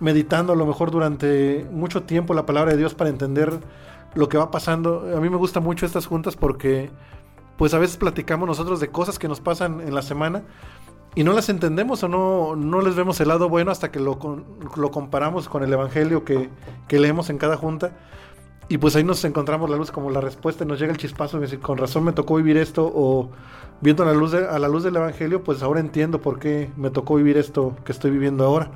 [0.00, 3.60] meditando a lo mejor durante mucho tiempo la palabra de Dios para entender
[4.16, 5.12] lo que va pasando.
[5.16, 6.90] A mí me gustan mucho estas juntas porque
[7.56, 10.42] pues a veces platicamos nosotros de cosas que nos pasan en la semana
[11.14, 14.18] y no las entendemos o no, no les vemos el lado bueno hasta que lo,
[14.76, 16.50] lo comparamos con el Evangelio que,
[16.88, 17.92] que, leemos en cada junta.
[18.68, 21.40] Y pues ahí nos encontramos la luz como la respuesta, nos llega el chispazo y
[21.40, 23.30] decir, con razón me tocó vivir esto, o
[23.80, 27.14] viendo la, luz a la luz del Evangelio, pues ahora entiendo por qué me tocó
[27.14, 28.72] vivir esto que estoy viviendo ahora.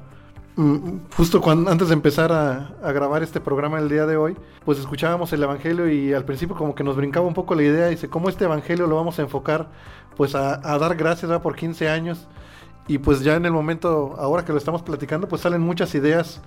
[0.56, 5.32] Mm, justo antes de empezar a, grabar este programa el día de hoy, pues escuchábamos
[5.32, 8.28] el Evangelio y al principio como que nos brincaba un poco la idea, dice, ¿cómo
[8.28, 9.68] este Evangelio lo vamos a enfocar?
[10.16, 11.40] Pues a, dar gracias ¿va?
[11.40, 12.26] por 15 años.
[12.88, 16.40] Y pues ya en el momento, ahora que lo estamos platicando, pues salen muchas ideas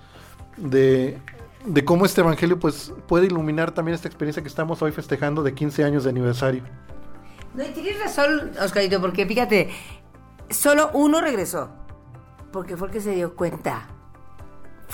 [0.58, 1.22] de,
[1.66, 5.54] de cómo este Evangelio pues puede iluminar también esta experiencia que estamos hoy festejando de
[5.54, 6.64] 15 años de aniversario.
[7.56, 9.70] No, y tienes razón, Oscarito, porque fíjate,
[10.50, 11.70] solo uno regresó,
[12.52, 13.93] porque fue el que se dio cuenta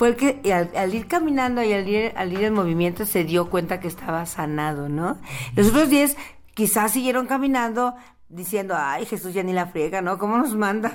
[0.00, 3.50] fue el que al, ir caminando y al ir, al ir en movimiento se dio
[3.50, 5.18] cuenta que estaba sanado, ¿no?
[5.54, 6.16] Los otros diez
[6.54, 7.94] quizás siguieron caminando
[8.30, 10.16] diciendo, ay, Jesús ya ni la friega, ¿no?
[10.16, 10.92] ¿Cómo nos manda?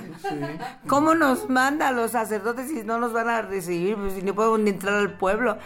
[0.88, 3.96] ¿Cómo nos manda a los sacerdotes si no nos van a recibir?
[3.96, 5.58] Pues si no podemos ni entrar al pueblo.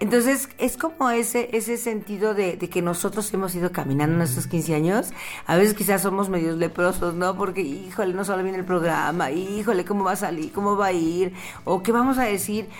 [0.00, 4.74] Entonces, es como ese, ese sentido de, que nosotros hemos ido caminando en estos 15
[4.74, 5.12] años.
[5.46, 7.36] A veces quizás somos medios leprosos, ¿no?
[7.36, 10.52] Porque, híjole, no solo viene el programa, híjole, ¿cómo va a salir?
[10.52, 11.34] ¿Cómo va a ir?
[11.64, 12.70] ¿O qué vamos a decir?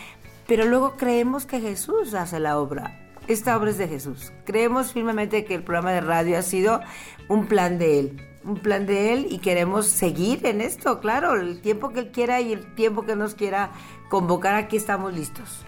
[0.47, 2.99] Pero luego creemos que Jesús hace la obra.
[3.29, 4.33] Esta obra es de Jesús.
[4.47, 6.81] Creemos firmemente que el programa de radio ha sido
[7.29, 8.30] un plan de Él.
[8.45, 12.41] Un plan de Él y queremos seguir en esto, claro, el tiempo que Él quiera
[12.41, 13.73] y el tiempo que nos quiera
[14.09, 15.63] convocar, aquí estamos listos.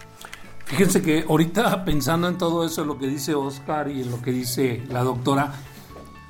[0.65, 4.31] Fíjense que ahorita pensando en todo eso, lo que dice Oscar y en lo que
[4.31, 5.53] dice la doctora,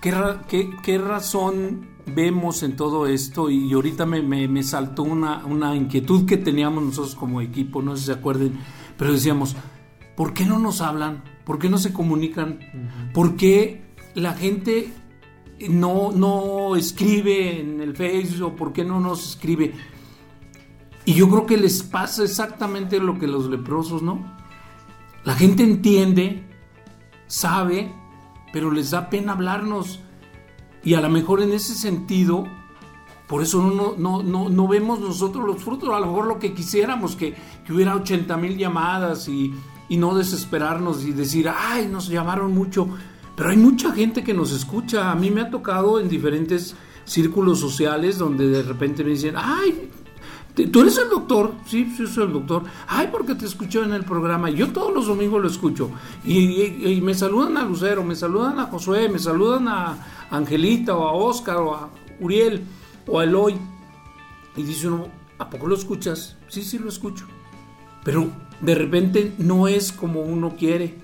[0.01, 3.49] ¿qué, qué, razón vemos en todo esto?
[3.49, 8.01] Y ahorita me, me, saltó una, una, inquietud que teníamos nosotros como equipo, no sé
[8.01, 8.59] si se acuerden,
[8.97, 9.55] pero decíamos,
[10.17, 11.23] ¿por qué no nos hablan?
[11.45, 12.59] ¿Por qué no se comunican?
[13.13, 13.81] ¿Por qué
[14.13, 14.93] la gente
[15.69, 18.55] no, no escribe en el Facebook?
[18.55, 19.73] ¿Por qué no nos escribe?
[21.05, 24.25] Y yo creo que les pasa exactamente lo que los leprosos, ¿no?
[25.23, 26.43] La gente entiende,
[27.27, 27.91] sabe,
[28.51, 29.99] pero les da pena hablarnos.
[30.83, 32.45] Y a lo mejor en ese sentido,
[33.27, 35.89] por eso no, no, no, no vemos nosotros los frutos.
[35.89, 37.35] A lo mejor lo que quisiéramos, que,
[37.65, 39.53] que hubiera 80 mil llamadas y,
[39.89, 42.89] y no desesperarnos y decir, ay, nos llamaron mucho.
[43.35, 45.11] Pero hay mucha gente que nos escucha.
[45.11, 49.89] A mí me ha tocado en diferentes círculos sociales donde de repente me dicen, ay,
[50.71, 51.55] ¿Tú eres el doctor?
[51.65, 52.63] Sí, sí, soy el doctor.
[52.87, 54.51] Ay, porque te escucho en el programa.
[54.51, 55.89] Yo todos los domingos lo escucho.
[56.23, 59.97] Y, me saludan a Lucero, me saludan a Josué, me saludan a
[60.29, 62.63] Angelita o a Oscar o a Uriel
[63.07, 63.55] o a Eloy.
[64.55, 65.07] Y dice uno,
[65.39, 66.37] ¿a poco lo escuchas?
[66.49, 67.25] Sí, sí, lo escucho.
[68.03, 68.27] Pero
[68.61, 70.99] de repente no es como uno quiere.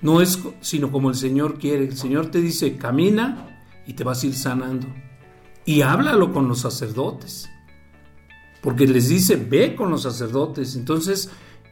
[0.00, 1.84] No es sino como el Señor quiere.
[1.84, 4.86] El Señor te dice, camina y te vas a ir sanando.
[5.64, 7.48] Y háblalo con los sacerdotes
[8.60, 10.76] porque les dice, ve con los sacerdotes.
[10.76, 11.30] Entonces,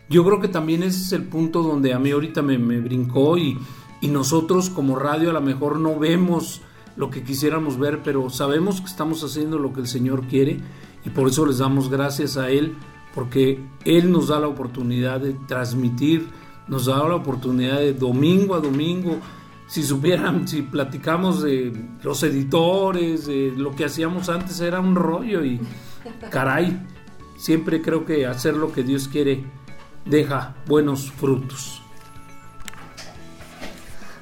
[0.08, 3.58] yo creo que también ese es el punto donde a mí ahorita me, brincó y,
[4.00, 6.62] y, nosotros como radio a lo mejor no vemos
[6.96, 10.60] lo que quisiéramos ver, pero sabemos que estamos haciendo lo que el Señor quiere
[11.04, 12.74] y por eso les damos gracias a Él,
[13.14, 16.28] porque Él nos da la oportunidad de transmitir,
[16.68, 19.18] nos da la oportunidad de domingo a domingo.
[19.66, 25.44] Si supieran, si platicamos de los editores, de lo que hacíamos antes era un rollo
[25.44, 25.60] y
[26.30, 26.86] caray,
[27.36, 29.44] siempre creo que hacer lo que Dios quiere
[30.04, 31.82] deja buenos frutos.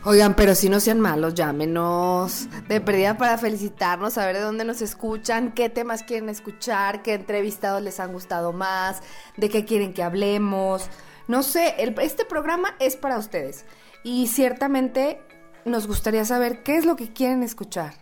[0.07, 4.83] Oigan, pero si no sean malos, llámenos de pérdida para felicitarnos, saber de dónde nos
[4.83, 9.01] escuchan, qué temas quieren escuchar, qué entrevistados les han gustado más,
[9.39, 10.91] de qué quieren que hablemos.
[11.27, 13.65] No sé, este programa es para ustedes
[14.03, 15.21] y ciertamente
[15.65, 17.95] nos gustaría saber qué es lo que quieren escuchar.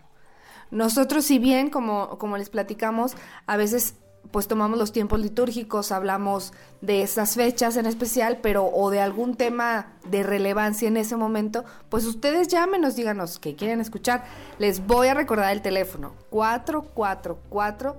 [0.71, 3.95] Nosotros, si bien, como, como les platicamos, a veces
[4.31, 9.35] pues tomamos los tiempos litúrgicos, hablamos de esas fechas en especial, pero o de algún
[9.35, 14.23] tema de relevancia en ese momento, pues ustedes llámenos, díganos qué quieren escuchar.
[14.59, 17.97] Les voy a recordar el teléfono 444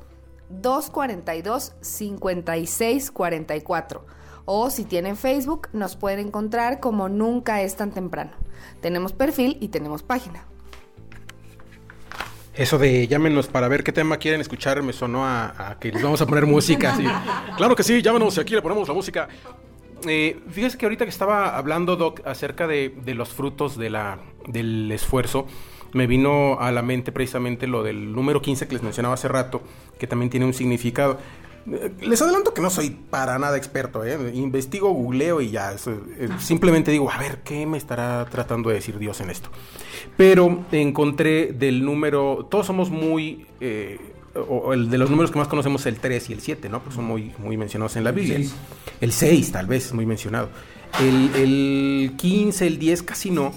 [0.49, 8.33] 242 5644 o si tienen Facebook nos pueden encontrar como nunca es tan temprano.
[8.81, 10.45] Tenemos perfil y tenemos página.
[12.55, 16.21] Eso de llámenos para ver qué tema quieren escuchar me sonó a, que les vamos
[16.21, 16.97] a poner música.
[17.57, 19.29] Claro que sí, llámenos y aquí le ponemos la música.
[20.07, 24.90] Eh, fíjese que ahorita que estaba hablando, Doc, acerca de, los frutos de la, del
[24.92, 25.47] esfuerzo,
[25.92, 29.63] me vino a la mente precisamente lo del número 15 que les mencionaba hace rato,
[29.99, 31.19] que también tiene un significado.
[31.67, 34.33] Les adelanto que no soy para nada experto, ¿eh?
[34.35, 35.75] investigo, googleo y ya.
[36.38, 39.48] Simplemente digo, a ver, ¿qué me estará tratando de decir Dios en esto?
[40.17, 43.98] Pero encontré del número, todos somos muy, eh,
[44.35, 46.83] o el de los números que más conocemos el 3 y el 7, ¿no?
[46.83, 48.46] Pues son muy, muy mencionados en la Biblia.
[49.00, 50.50] El 6 tal vez es muy mencionado.
[51.00, 53.52] El, el 15, el 10 casi no,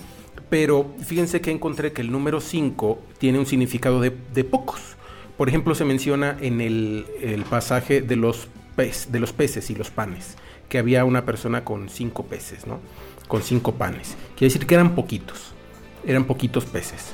[0.49, 4.96] pero fíjense que encontré que el número 5 tiene un significado de, de pocos.
[5.37, 7.05] Por ejemplo, se menciona en el,
[7.49, 10.35] pasaje de los, de los peces y los panes,
[10.67, 12.79] que había una persona con cinco peces, ¿no?
[13.27, 14.15] Con cinco panes.
[14.35, 15.53] Quiere decir que eran poquitos,
[16.05, 17.13] eran poquitos peces.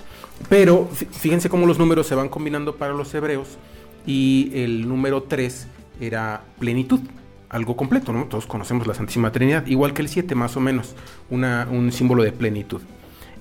[0.49, 3.57] Pero fíjense cómo los números se van combinando para los hebreos
[4.05, 5.67] y el número 3
[6.01, 7.01] era plenitud,
[7.49, 8.25] algo completo, ¿no?
[8.25, 10.95] Todos conocemos la Santísima Trinidad, igual que el 7 más o menos,
[11.29, 12.81] un símbolo de plenitud.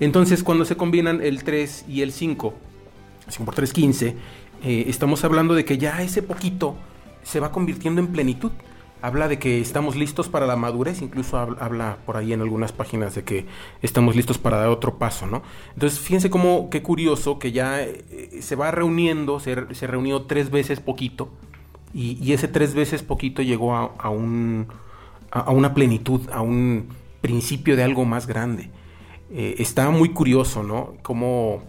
[0.01, 2.55] Entonces cuando se combinan el 3 y el 5,
[3.29, 4.17] 5 por 3, 15,
[4.63, 6.77] eh, estamos hablando de que ya ese poquito
[7.23, 8.53] se va convirtiendo en plenitud
[9.03, 13.17] habla de que estamos listos para la madurez, incluso habla por ahí en algunas páginas
[13.17, 13.47] de que
[13.83, 15.43] estamos listos para dar otro paso, ¿no?
[15.75, 20.79] Entonces, fíjense cómo, qué curioso que ya eh, se va reuniendo, se, reunió tres veces
[20.79, 21.31] poquito,
[21.93, 24.69] y, ese tres veces poquito llegó a, un,
[25.31, 26.89] a, una plenitud, a un
[27.21, 28.71] principio de algo más grande.
[29.31, 30.95] Eh, está muy curioso, ¿no?
[31.03, 31.65] Cómo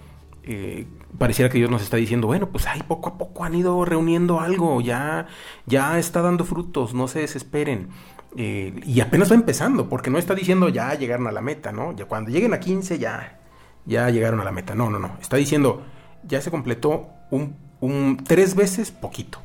[1.18, 4.39] pareciera que Dios nos está diciendo, bueno, pues ahí poco a poco han ido reuniendo
[4.39, 5.28] algo, ya,
[5.66, 7.89] ya está dando frutos, no se desesperen.
[8.36, 11.95] Eh, y apenas va empezando, porque no está diciendo ya llegaron a la meta, ¿no?
[11.95, 13.39] Ya cuando lleguen a 15 ya,
[13.86, 14.76] ya llegaron a la meta.
[14.76, 15.18] No, no, no.
[15.22, 15.84] Está diciendo,
[16.24, 19.39] ya se completó un, un tres veces poquito.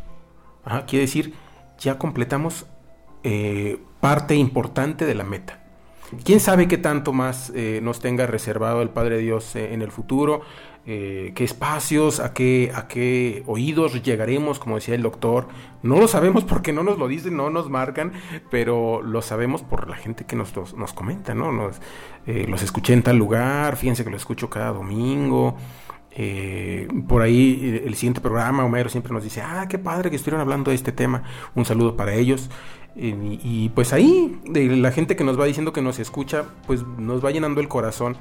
[0.86, 1.34] quiere decir,
[1.78, 2.66] ya completamos
[3.24, 5.60] eh, parte importante de la meta.
[6.24, 10.42] ¿Quién sabe qué tanto más eh, nos tenga reservado el Padre Dios en el futuro?
[10.90, 15.46] Eh, qué espacios, a qué, a qué oídos llegaremos, como decía el doctor.
[15.82, 18.12] No lo sabemos porque no nos lo dicen, no nos marcan,
[18.50, 21.52] pero lo sabemos por la gente que nos, nos, comenta, ¿no?
[21.52, 21.78] Nos,
[22.26, 25.56] eh, los escuché en tal lugar, fíjense que lo escucho cada domingo.
[26.10, 30.40] Eh, por ahí el siguiente programa, Homero siempre nos dice, ah, qué padre que estuvieron
[30.40, 31.22] hablando de este tema.
[31.54, 32.48] Un saludo para ellos.
[32.98, 36.84] Y, y, pues ahí, de la gente que nos va diciendo que nos escucha, pues
[36.98, 38.16] nos va llenando el corazón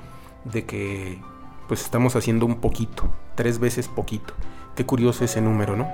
[0.45, 1.19] de que
[1.67, 4.34] pues estamos haciendo un poquito, tres veces poquito.
[4.75, 5.88] Qué curioso ese número, ¿no?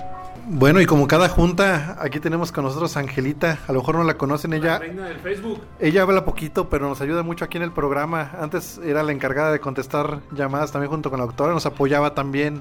[0.46, 3.58] Bueno, y como cada junta, aquí tenemos con nosotros a Angelita.
[3.66, 4.78] A lo mejor no la conocen, ella.
[4.78, 5.58] reina del Facebook.
[5.80, 8.32] Ella habla poquito, pero nos ayuda mucho aquí en el programa.
[8.38, 11.54] Antes era la encargada de contestar llamadas también junto con la doctora.
[11.54, 12.60] Nos apoyaba también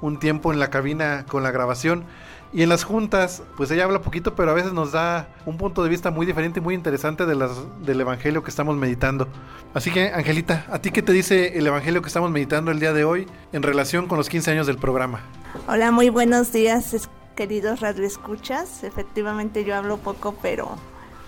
[0.00, 2.04] un tiempo en la cabina con la grabación.
[2.52, 5.82] Y en las juntas, pues ella habla poquito, pero a veces nos da un punto
[5.82, 7.50] de vista muy diferente y muy interesante de las,
[7.84, 9.28] del Evangelio que estamos meditando.
[9.74, 12.94] Así que, Angelita, ¿a ti qué te dice el Evangelio que estamos meditando el día
[12.94, 15.20] de hoy en relación con los 15 años del programa?
[15.66, 18.82] Hola, muy buenos días, queridos radioescuchas.
[18.82, 20.70] Efectivamente yo hablo poco, pero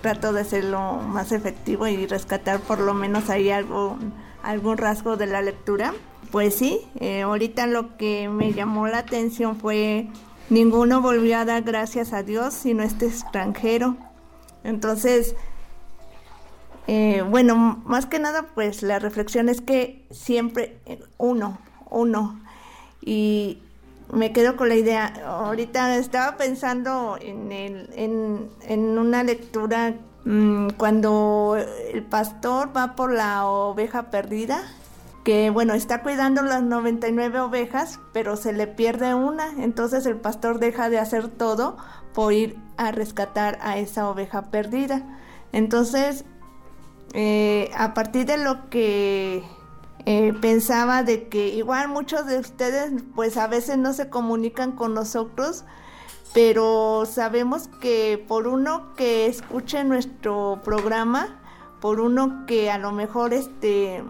[0.01, 3.99] trato de hacerlo más efectivo y rescatar por lo menos ahí algo,
[4.41, 5.93] algún rasgo de la lectura.
[6.31, 10.07] Pues sí, eh, ahorita lo que me llamó la atención fue
[10.49, 13.95] Ninguno volvió a dar gracias a Dios sino este extranjero.
[14.63, 15.35] Entonces,
[16.87, 22.41] eh, bueno, más que nada, pues la reflexión es que siempre eh, uno, uno.
[23.01, 23.59] Y
[24.11, 25.13] me quedo con la idea.
[25.25, 31.57] Ahorita estaba pensando en, el, en, una lectura mm, cuando
[31.93, 34.63] el pastor va por la oveja perdida
[35.23, 40.59] que bueno, está cuidando las 99 ovejas, pero se le pierde una, entonces el pastor
[40.59, 41.77] deja de hacer todo
[42.13, 45.03] por ir a rescatar a esa oveja perdida.
[45.51, 46.25] Entonces,
[47.13, 49.43] eh, a partir de lo que
[50.05, 54.93] eh, pensaba de que igual muchos de ustedes pues a veces no se comunican con
[54.93, 55.65] nosotros,
[56.33, 61.39] pero sabemos que por uno que escuche nuestro programa,
[61.81, 64.03] por uno que a lo mejor este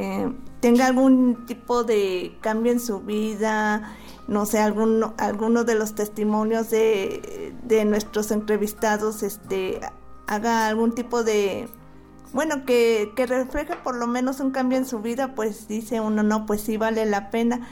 [0.00, 3.96] eh, tenga algún tipo de cambio en su vida,
[4.28, 9.80] no sé, alguno, alguno de los testimonios de, de nuestros entrevistados este,
[10.28, 11.68] haga algún tipo de,
[12.32, 16.22] bueno, que, que refleje por lo menos un cambio en su vida, pues dice uno,
[16.22, 17.66] no, pues sí vale la pena.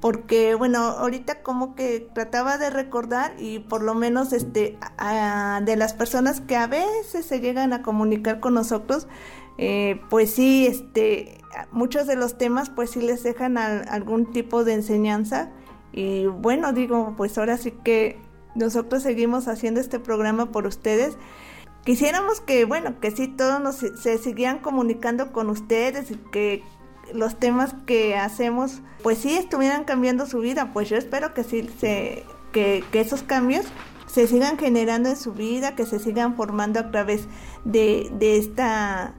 [0.00, 4.76] Porque, bueno, ahorita como que trataba de recordar y por lo menos este,
[5.62, 9.06] de las personas que a veces se llegan a comunicar con nosotros,
[9.58, 11.38] eh, pues sí, este,
[11.70, 15.50] muchos de los temas pues sí les dejan algún tipo de enseñanza
[15.92, 18.18] y bueno, digo, pues ahora sí que
[18.54, 21.16] nosotros seguimos haciendo este programa por ustedes.
[21.84, 26.62] Quisiéramos que, bueno, que sí todos nos, se siguieran comunicando con ustedes y que
[27.12, 30.70] los temas que hacemos, pues sí estuvieran cambiando su vida.
[30.72, 33.66] Pues yo espero que sí se, que, que esos cambios
[34.06, 37.26] se sigan generando en su vida, que se sigan formando a través
[37.64, 39.14] de, de esta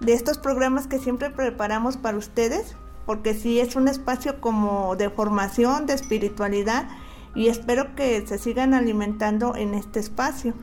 [0.00, 2.76] de estos programas que siempre preparamos para ustedes,
[3.06, 6.88] porque sí es un espacio como de formación, de espiritualidad,
[7.34, 10.54] y espero que se sigan alimentando en este espacio.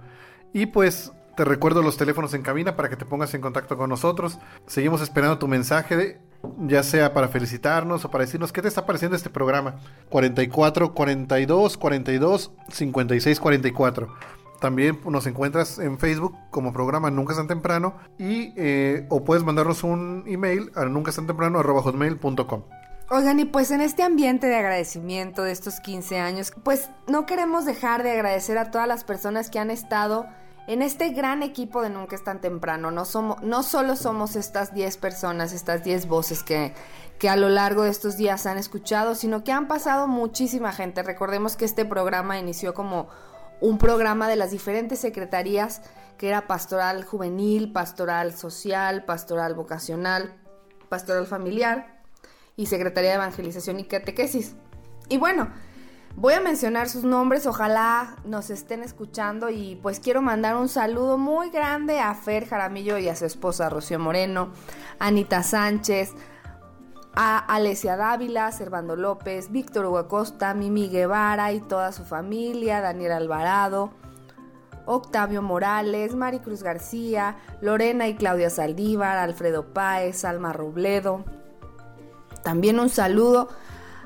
[0.52, 3.90] Y pues te recuerdo los teléfonos en cabina para que te pongas en contacto con
[3.90, 4.38] nosotros.
[4.66, 6.20] Seguimos esperando tu mensaje de
[6.58, 9.76] ya sea para felicitarnos o para decirnos qué te está pareciendo este programa.
[10.10, 14.08] 44 42 42 56 44.
[14.60, 19.44] También nos encuentras en Facebook como programa Nunca es tan temprano y eh, o puedes
[19.44, 22.62] mandarnos un email a nunca tan temprano hotmail.com.
[23.08, 27.64] Oigan, y pues en este ambiente de agradecimiento de estos 15 años, pues no queremos
[27.64, 30.26] dejar de agradecer a todas las personas que han estado
[30.66, 32.90] en este gran equipo de Nunca es tan temprano.
[32.90, 36.74] No, somos, no solo somos estas 10 personas, estas 10 voces que,
[37.18, 41.02] que a lo largo de estos días han escuchado, sino que han pasado muchísima gente.
[41.02, 43.08] Recordemos que este programa inició como
[43.60, 45.82] un programa de las diferentes secretarías
[46.18, 50.34] que era pastoral juvenil, pastoral social, pastoral vocacional,
[50.88, 52.02] pastoral familiar
[52.56, 54.56] y secretaría de evangelización y catequesis.
[55.08, 55.48] Y bueno,
[56.16, 61.18] voy a mencionar sus nombres, ojalá nos estén escuchando y pues quiero mandar un saludo
[61.18, 64.50] muy grande a Fer Jaramillo y a su esposa Rocío Moreno,
[64.98, 66.14] Anita Sánchez,
[67.14, 73.90] a Alesia Dávila, Servando López, Víctor Huacosta, Mimi Guevara y toda su familia, Daniel Alvarado,
[74.86, 81.24] Octavio Morales, Maricruz García, Lorena y Claudia Saldívar, Alfredo Páez, Alma Robledo.
[82.42, 83.48] También un saludo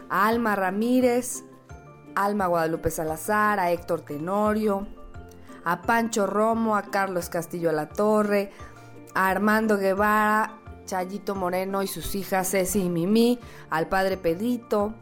[0.08, 1.44] a Alma Ramírez,
[2.24, 4.86] Alma Guadalupe Salazar, a Héctor Tenorio,
[5.64, 8.50] a Pancho Romo, a Carlos Castillo La Torre,
[9.14, 13.38] a Armando Guevara, Chayito Moreno y sus hijas Ceci y Mimi,
[13.70, 14.92] al padre Pedrito,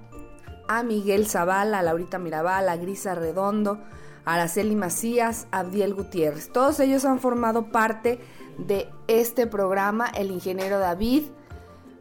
[0.69, 3.81] a Miguel Zavala, a Laurita Mirabal, a Grisa Redondo,
[4.25, 6.53] a Araceli Macías, a Abdiel Gutiérrez.
[6.53, 8.21] Todos ellos han formado parte
[8.59, 11.25] de este programa, el ingeniero David,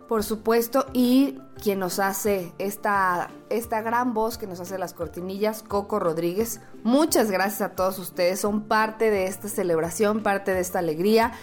[0.07, 5.63] por supuesto, y quien nos hace esta, esta gran voz que nos hace las cortinillas,
[5.63, 6.61] Coco Rodríguez.
[6.83, 11.33] Muchas gracias a todos ustedes, son parte de esta celebración, parte de esta alegría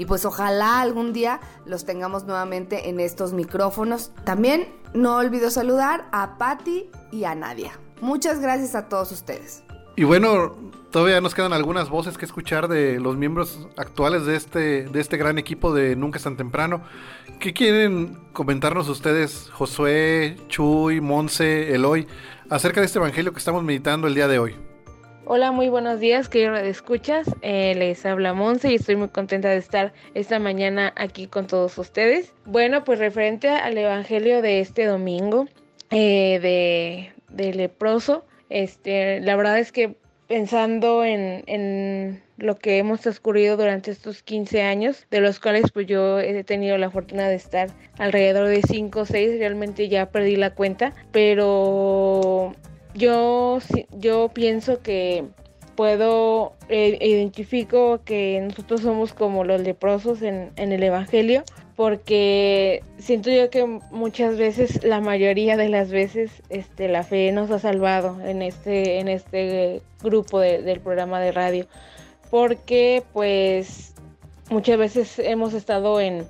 [0.00, 4.12] y pues ojalá algún día los tengamos nuevamente en estos micrófonos.
[4.24, 7.72] También no olvido saludar a Patti y a Nadia.
[8.00, 9.62] Muchas gracias a todos ustedes.
[10.00, 10.56] Y bueno,
[10.90, 15.18] todavía nos quedan algunas voces que escuchar de los miembros actuales de este, de este
[15.18, 16.80] gran equipo de Nunca es tan temprano.
[17.38, 22.06] ¿Qué quieren comentarnos ustedes, Josué, Chuy, Monse, Eloy,
[22.48, 24.56] acerca de este evangelio que estamos meditando el día de hoy?
[25.26, 27.28] Hola, muy buenos días, queridos escuchas.
[27.42, 31.76] Eh, les habla Monse y estoy muy contenta de estar esta mañana aquí con todos
[31.76, 32.32] ustedes.
[32.46, 35.46] Bueno, pues referente al evangelio de este domingo
[35.90, 39.96] eh, de, de, leproso, este, la verdad es que
[40.28, 45.86] pensando en, en, lo que hemos transcurrido durante estos 15 años, de los cuales pues
[45.86, 50.36] yo he tenido la fortuna de estar alrededor de 5 o 6, realmente ya perdí
[50.36, 52.54] la cuenta, pero
[52.94, 53.58] yo,
[53.90, 55.24] yo pienso que
[55.80, 61.42] puedo, eh, identifico que nosotros somos como los leprosos en, en el Evangelio,
[61.74, 67.50] porque siento yo que muchas veces, la mayoría de las veces, este, la fe nos
[67.50, 71.66] ha salvado en este, en este grupo del programa de radio,
[72.30, 73.94] porque pues
[74.50, 76.26] muchas veces hemos estado en,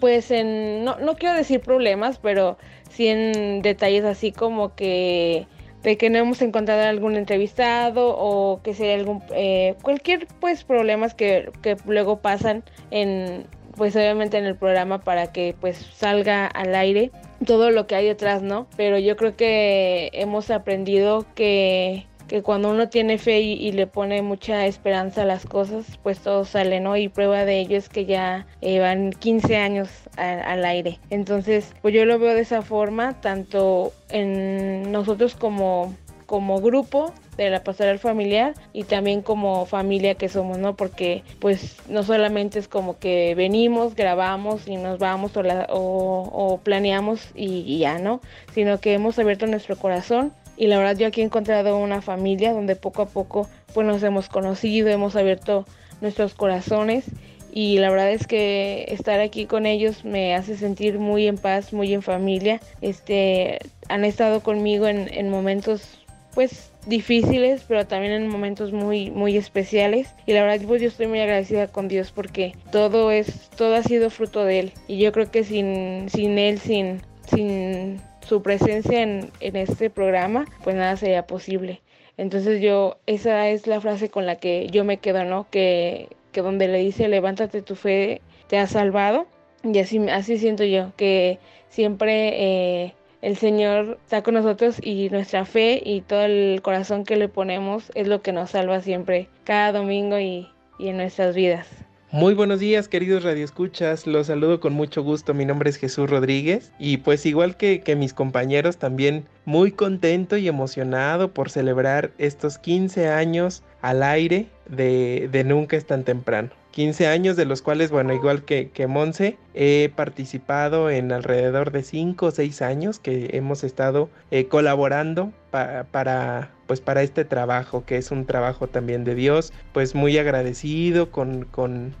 [0.00, 2.58] pues en, no, no quiero decir problemas, pero
[2.90, 5.46] sí en detalles así como que
[5.84, 11.14] de que no hemos encontrado algún entrevistado o que sea algún eh, cualquier pues problemas
[11.14, 16.74] que, que, luego pasan en pues obviamente en el programa para que pues salga al
[16.74, 17.10] aire
[17.44, 22.70] todo lo que hay detrás no pero yo creo que hemos aprendido que que cuando
[22.70, 26.96] uno tiene fe y, le pone mucha esperanza a las cosas, pues todo sale, ¿no?
[26.96, 31.00] Y prueba de ello es que ya eh, van 15 años al aire.
[31.10, 35.94] Entonces, pues yo lo veo de esa forma, tanto en nosotros como,
[36.26, 40.76] como grupo de la pastoral familiar y también como familia que somos, ¿no?
[40.76, 45.32] Porque pues no solamente es como que venimos, grabamos y nos vamos
[45.68, 48.20] o, planeamos y, ya, ¿no?
[48.54, 52.52] Sino que hemos abierto nuestro corazón y la verdad yo aquí he encontrado una familia
[52.52, 55.66] donde poco a poco pues nos hemos conocido, hemos abierto
[56.00, 57.04] nuestros corazones
[57.52, 61.72] y la verdad es que estar aquí con ellos me hace sentir muy en paz,
[61.72, 62.60] muy en familia.
[62.80, 66.00] Este, han estado conmigo en, en momentos
[66.34, 71.06] pues difíciles, pero también en momentos muy muy especiales y la verdad pues yo estoy
[71.06, 75.12] muy agradecida con Dios porque todo es todo ha sido fruto de él y yo
[75.12, 77.00] creo que sin sin él sin
[77.32, 81.80] sin su presencia en, este programa pues nada sería posible.
[82.16, 85.48] Entonces yo esa es la frase con la que yo me quedo, ¿no?
[85.50, 89.26] Que que donde le dice levántate tu fe te ha salvado
[89.62, 95.46] y así así siento yo que siempre eh, el Señor está con nosotros y nuestra
[95.46, 99.72] fe y todo el corazón que le ponemos es lo que nos salva siempre, cada
[99.72, 100.46] domingo y,
[100.78, 101.83] en nuestras vidas.
[102.14, 104.06] Muy buenos días, queridos radioescuchas.
[104.06, 105.34] Los saludo con mucho gusto.
[105.34, 106.70] Mi nombre es Jesús Rodríguez.
[106.78, 112.58] Y pues igual que, que, mis compañeros, también muy contento y emocionado por celebrar estos
[112.58, 116.50] 15 años al aire de, de Nunca es tan temprano.
[116.74, 121.84] 15 años, de los cuales, bueno, igual que, que Monse, he participado en alrededor de
[121.84, 127.96] 5 o 6 años que hemos estado eh, colaborando para, pues para este trabajo, que
[127.96, 131.94] es un trabajo también de Dios, pues muy agradecido con, con,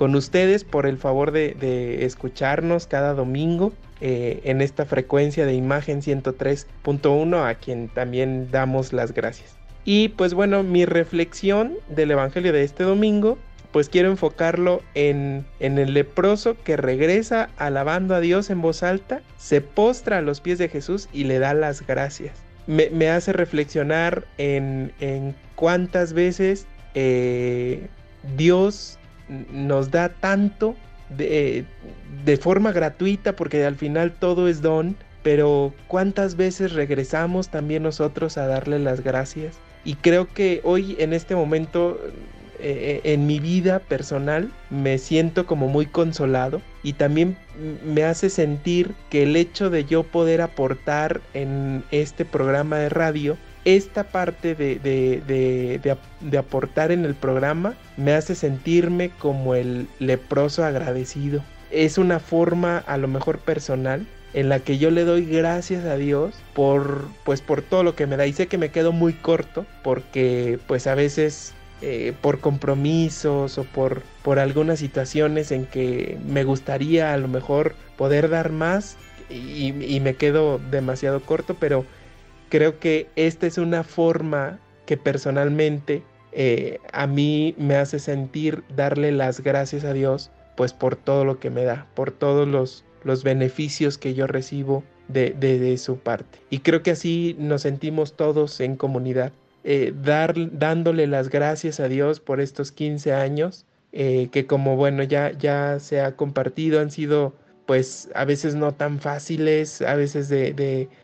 [0.00, 3.74] con ustedes por el favor de, escucharnos cada domingo.
[4.00, 9.58] Eh, en esta frecuencia de imagen 103.1 a quien también damos las gracias.
[9.84, 13.36] Y pues bueno, mi reflexión del Evangelio de este domingo
[13.72, 19.60] pues quiero enfocarlo en, el leproso que regresa alabando a Dios en voz alta, se
[19.60, 22.32] postra a los pies de Jesús y le da las gracias.
[22.66, 27.86] Me, hace reflexionar en, cuántas veces eh,
[28.38, 28.98] Dios
[29.52, 30.74] nos da tanto
[31.08, 31.64] de,
[32.24, 38.38] de forma gratuita, porque al final todo es don, pero cuántas veces regresamos también nosotros
[38.38, 39.56] a darle las gracias.
[39.84, 41.98] Y creo que hoy en este momento
[42.62, 47.38] eh, en mi vida personal me siento como muy consolado y también
[47.86, 53.38] me hace sentir que el hecho de yo poder aportar en este programa de radio
[53.64, 61.42] esta parte de, de, aportar en el programa me hace sentirme como el leproso agradecido.
[61.70, 65.96] Es una forma a lo mejor personal en la que yo le doy gracias a
[65.96, 69.12] Dios por pues por todo lo que me da y sé que me quedo muy
[69.12, 71.52] corto porque pues a veces
[71.82, 77.74] eh, por compromisos o por, por algunas situaciones en que me gustaría a lo mejor
[77.96, 78.98] poder dar más
[79.30, 81.86] y, me quedo demasiado corto, pero
[82.50, 89.12] creo que esta es una forma que personalmente eh, a mí me hace sentir darle
[89.12, 93.24] las gracias a Dios pues por todo lo que me da, por todos los, los
[93.24, 96.38] beneficios que yo recibo de, de, su parte.
[96.50, 99.32] Y creo que así nos sentimos todos en comunidad.
[99.64, 105.02] Eh, dar, dándole las gracias a Dios por estos 15 años, eh, que como bueno
[105.02, 107.34] ya, ya se ha compartido, han sido
[107.70, 110.52] pues a veces no tan fáciles, a veces de,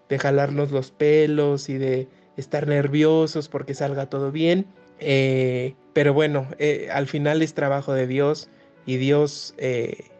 [0.09, 4.67] de, jalarnos los pelos y de estar nerviosos porque salga todo bien,
[4.99, 6.49] eh, pero bueno,
[6.91, 8.49] al final es trabajo de Dios
[8.85, 9.55] y Dios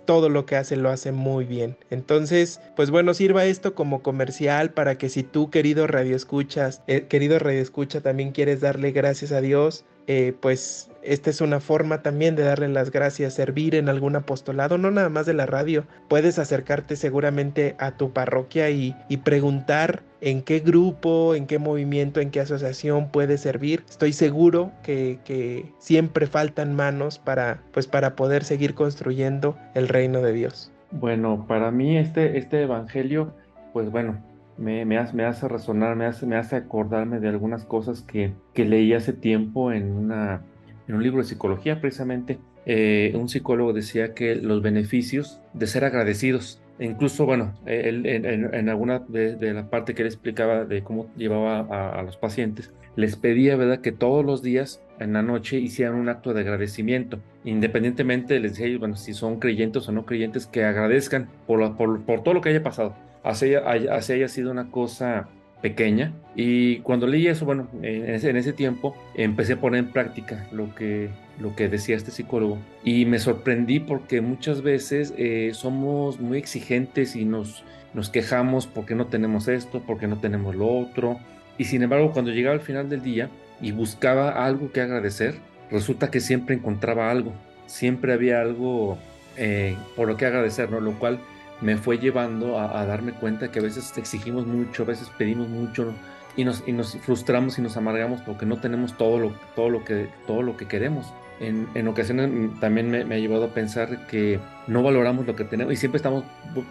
[0.07, 1.77] todo lo que hace lo hace muy bien.
[1.91, 7.03] Entonces, pues bueno, sirva esto como comercial para que si tú, querido radio escuchas, eh,
[7.09, 12.03] querido radio escucha, también quieres darle gracias a Dios, eh, pues esta es una forma
[12.03, 15.85] también de darle las gracias, servir en algún apostolado, no nada más de la radio.
[16.09, 18.95] Puedes acercarte seguramente a tu parroquia y,
[19.25, 23.85] preguntar en qué grupo, en qué movimiento, en qué asociación puedes servir.
[23.89, 30.23] Estoy seguro que, que, siempre faltan manos para, pues, para poder seguir construyendo el reino
[30.23, 30.73] de Dios.
[30.91, 33.33] Bueno, para mí este, este evangelio,
[33.73, 34.19] pues bueno,
[34.59, 38.33] me, me, hace, me hace resonar, me hace, me hace acordarme de algunas cosas que,
[38.55, 40.43] que leí hace tiempo en una
[40.89, 45.85] en un libro de psicología precisamente, eh, un psicólogo decía que los beneficios de ser
[45.85, 51.99] agradecidos, e incluso, bueno, en, alguna de, la parte que él explicaba de cómo llevaba
[51.99, 56.09] a, los pacientes, les pedía, ¿verdad?, que todos los días en la noche hicieran un
[56.09, 61.29] acto de agradecimiento, independientemente, les decía, bueno, si son creyentes o no creyentes, que agradezcan
[61.47, 65.29] por, por, todo lo que haya pasado, así haya, haya sido una cosa
[65.61, 66.13] pequeña.
[66.35, 71.09] Y cuando leí eso, bueno, en ese, tiempo empecé a poner en práctica lo que,
[71.41, 72.59] lo que decía este psicólogo.
[72.85, 78.95] Y me sorprendí porque muchas veces eh, somos muy exigentes y nos, nos quejamos porque
[78.95, 81.19] no tenemos esto, porque no tenemos lo otro.
[81.59, 83.31] Y sin embargo, cuando llegaba al final del día
[83.61, 85.37] y buscaba algo que agradecer,
[85.71, 87.33] resulta que siempre encontraba algo.
[87.67, 88.99] Siempre había algo
[89.37, 90.81] eh, por lo que agradecer, ¿no?
[90.81, 91.19] Lo cual
[91.61, 95.95] me fue llevando a, darme cuenta que a veces exigimos mucho, a veces pedimos mucho
[96.37, 96.63] y nos,
[96.99, 100.67] frustramos y nos amargamos porque no tenemos todo lo, todo lo, que, todo lo que
[100.67, 101.13] queremos.
[101.41, 102.31] En, en ocasiones
[102.61, 106.25] también me, ha llevado a pensar que no valoramos lo que tenemos y siempre estamos,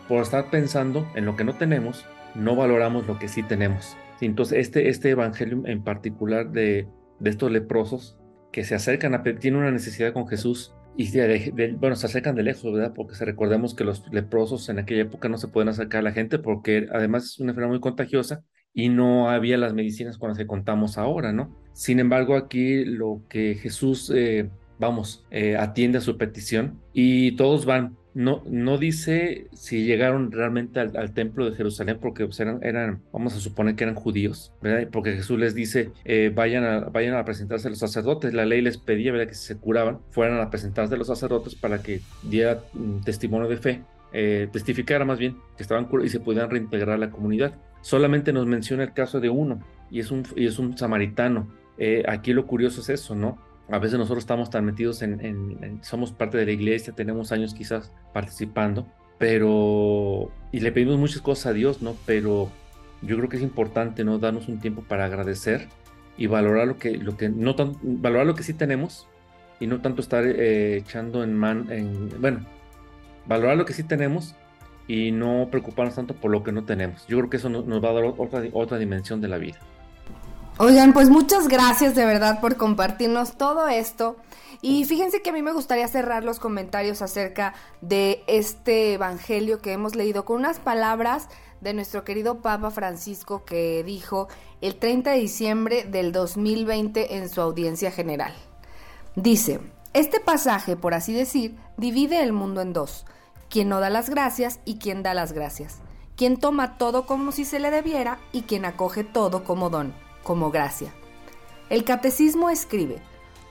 [0.08, 2.06] por estar pensando en lo que no tenemos,
[2.36, 3.98] no valoramos lo que sí tenemos.
[4.22, 6.88] Entonces, este, este evangelio en particular de,
[7.20, 8.18] de estos leprosos
[8.52, 12.72] que se acercan a tienen una necesidad con Jesús y bueno, se acercan de lejos,
[12.72, 12.94] ¿verdad?
[12.96, 16.40] Porque recordemos que los leprosos en aquella época no se pueden acercar a la gente
[16.40, 18.44] porque además es una enfermedad muy contagiosa
[18.74, 21.56] y no había las medicinas con las que contamos ahora, ¿no?
[21.74, 27.66] Sin embargo, aquí lo que Jesús, eh, vamos, eh, atiende a su petición y todos
[27.66, 33.36] van no, no dice si llegaron realmente al, templo de Jerusalén, porque pues, eran, vamos
[33.36, 34.88] a suponer que eran judíos, ¿verdad?
[34.90, 38.34] Porque Jesús les dice, eh, vayan, a, vayan a presentarse a los sacerdotes.
[38.34, 39.28] La ley les pedía, ¿verdad?
[39.28, 43.50] Que si se curaban, fueran a presentarse a los sacerdotes para que diera mm, testimonio
[43.50, 43.82] de fe,
[44.14, 47.54] eh, testificara más bien que estaban curados y se pudieran reintegrar a la comunidad.
[47.82, 49.62] Solamente nos menciona el caso de uno,
[49.92, 51.52] y es un, y es un samaritano.
[51.78, 53.38] Eh, aquí lo curioso es eso, ¿no?
[53.70, 57.92] A veces nosotros estamos tan metidos en, somos parte de la iglesia, tenemos años quizás
[58.14, 58.86] participando,
[59.18, 61.96] pero, y le pedimos muchas cosas a Dios, ¿no?
[62.06, 62.50] Pero
[63.02, 64.20] yo creo que es importante, ¿no?
[64.20, 65.68] Darnos un tiempo para agradecer
[66.18, 69.08] y valorar lo que, lo que, no tan, valorar lo que sí tenemos
[69.60, 72.46] y no tanto estar eh, echando en man, en, bueno,
[73.26, 74.36] valorar lo que sí tenemos
[74.88, 77.08] y no preocuparnos tanto por lo que no tenemos.
[77.08, 79.58] Yo creo que eso nos, nos va a dar otra, otra dimensión de la vida.
[80.58, 84.16] Oigan, pues muchas gracias de verdad por compartirnos todo esto.
[84.62, 89.74] Y fíjense que a mí me gustaría cerrar los comentarios acerca de este evangelio que
[89.74, 91.28] hemos leído con unas palabras
[91.60, 94.30] de nuestro querido Papa Francisco que dijo
[94.62, 98.34] el 30 de diciembre del 2020 en su audiencia general.
[99.18, 99.60] Dice,
[99.92, 103.06] este pasaje, por así decir, divide el mundo en dos,
[103.50, 105.80] quien no da las gracias y quien da las gracias,
[106.16, 110.52] quien toma todo como si se le debiera y quien acoge todo como don como
[110.52, 110.92] gracia.
[111.70, 113.02] El catecismo escribe,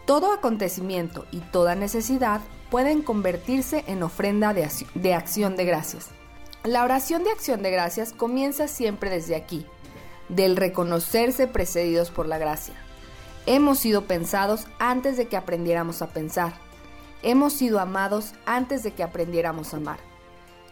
[0.05, 6.09] todo acontecimiento y toda necesidad pueden convertirse en ofrenda de, acción de gracias.
[6.64, 9.64] La oración de acción de gracias comienza siempre desde aquí,
[10.29, 12.75] del reconocerse precedidos por la gracia.
[13.47, 16.55] Hemos sido pensados antes de que aprendiéramos a pensar.
[17.22, 19.99] Hemos sido amados antes de que aprendiéramos a amar.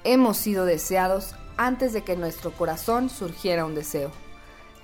[0.05, 4.11] Hemos sido deseados antes de que nuestro corazón surgiera un deseo.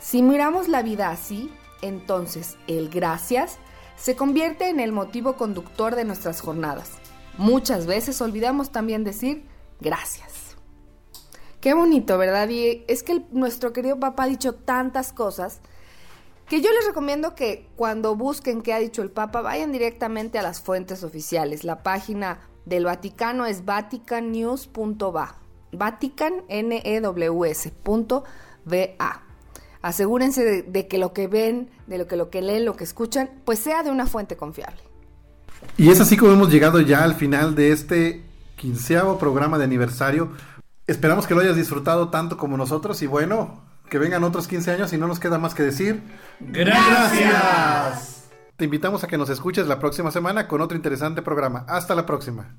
[0.00, 3.58] Si miramos la vida así, entonces el gracias
[3.96, 6.92] se convierte en el motivo conductor de nuestras jornadas.
[7.36, 9.44] Muchas veces olvidamos también decir
[9.80, 10.56] gracias.
[11.60, 12.48] Qué bonito, ¿verdad?
[12.48, 15.60] Y es que nuestro querido papá ha dicho tantas cosas
[16.46, 20.42] que yo les recomiendo que cuando busquen qué ha dicho el Papa vayan directamente a
[20.42, 21.64] las fuentes oficiales.
[21.64, 25.36] La página del Vaticano es vaticannews.va.
[25.72, 27.54] Vatican, n e w
[29.88, 33.30] Asegúrense de, que lo que ven, de lo que, lo que leen, lo que escuchan,
[33.46, 34.82] pues sea de una fuente confiable.
[35.78, 38.22] Y es así como hemos llegado ya al final de este
[38.56, 40.32] quinceavo programa de aniversario.
[40.86, 44.92] Esperamos que lo hayas disfrutado tanto como nosotros y bueno, que vengan otros 15 años
[44.92, 46.02] y no nos queda más que decir.
[46.38, 48.28] Gracias.
[48.58, 51.64] Te invitamos a que nos escuches la próxima semana con otro interesante programa.
[51.66, 52.58] Hasta la próxima.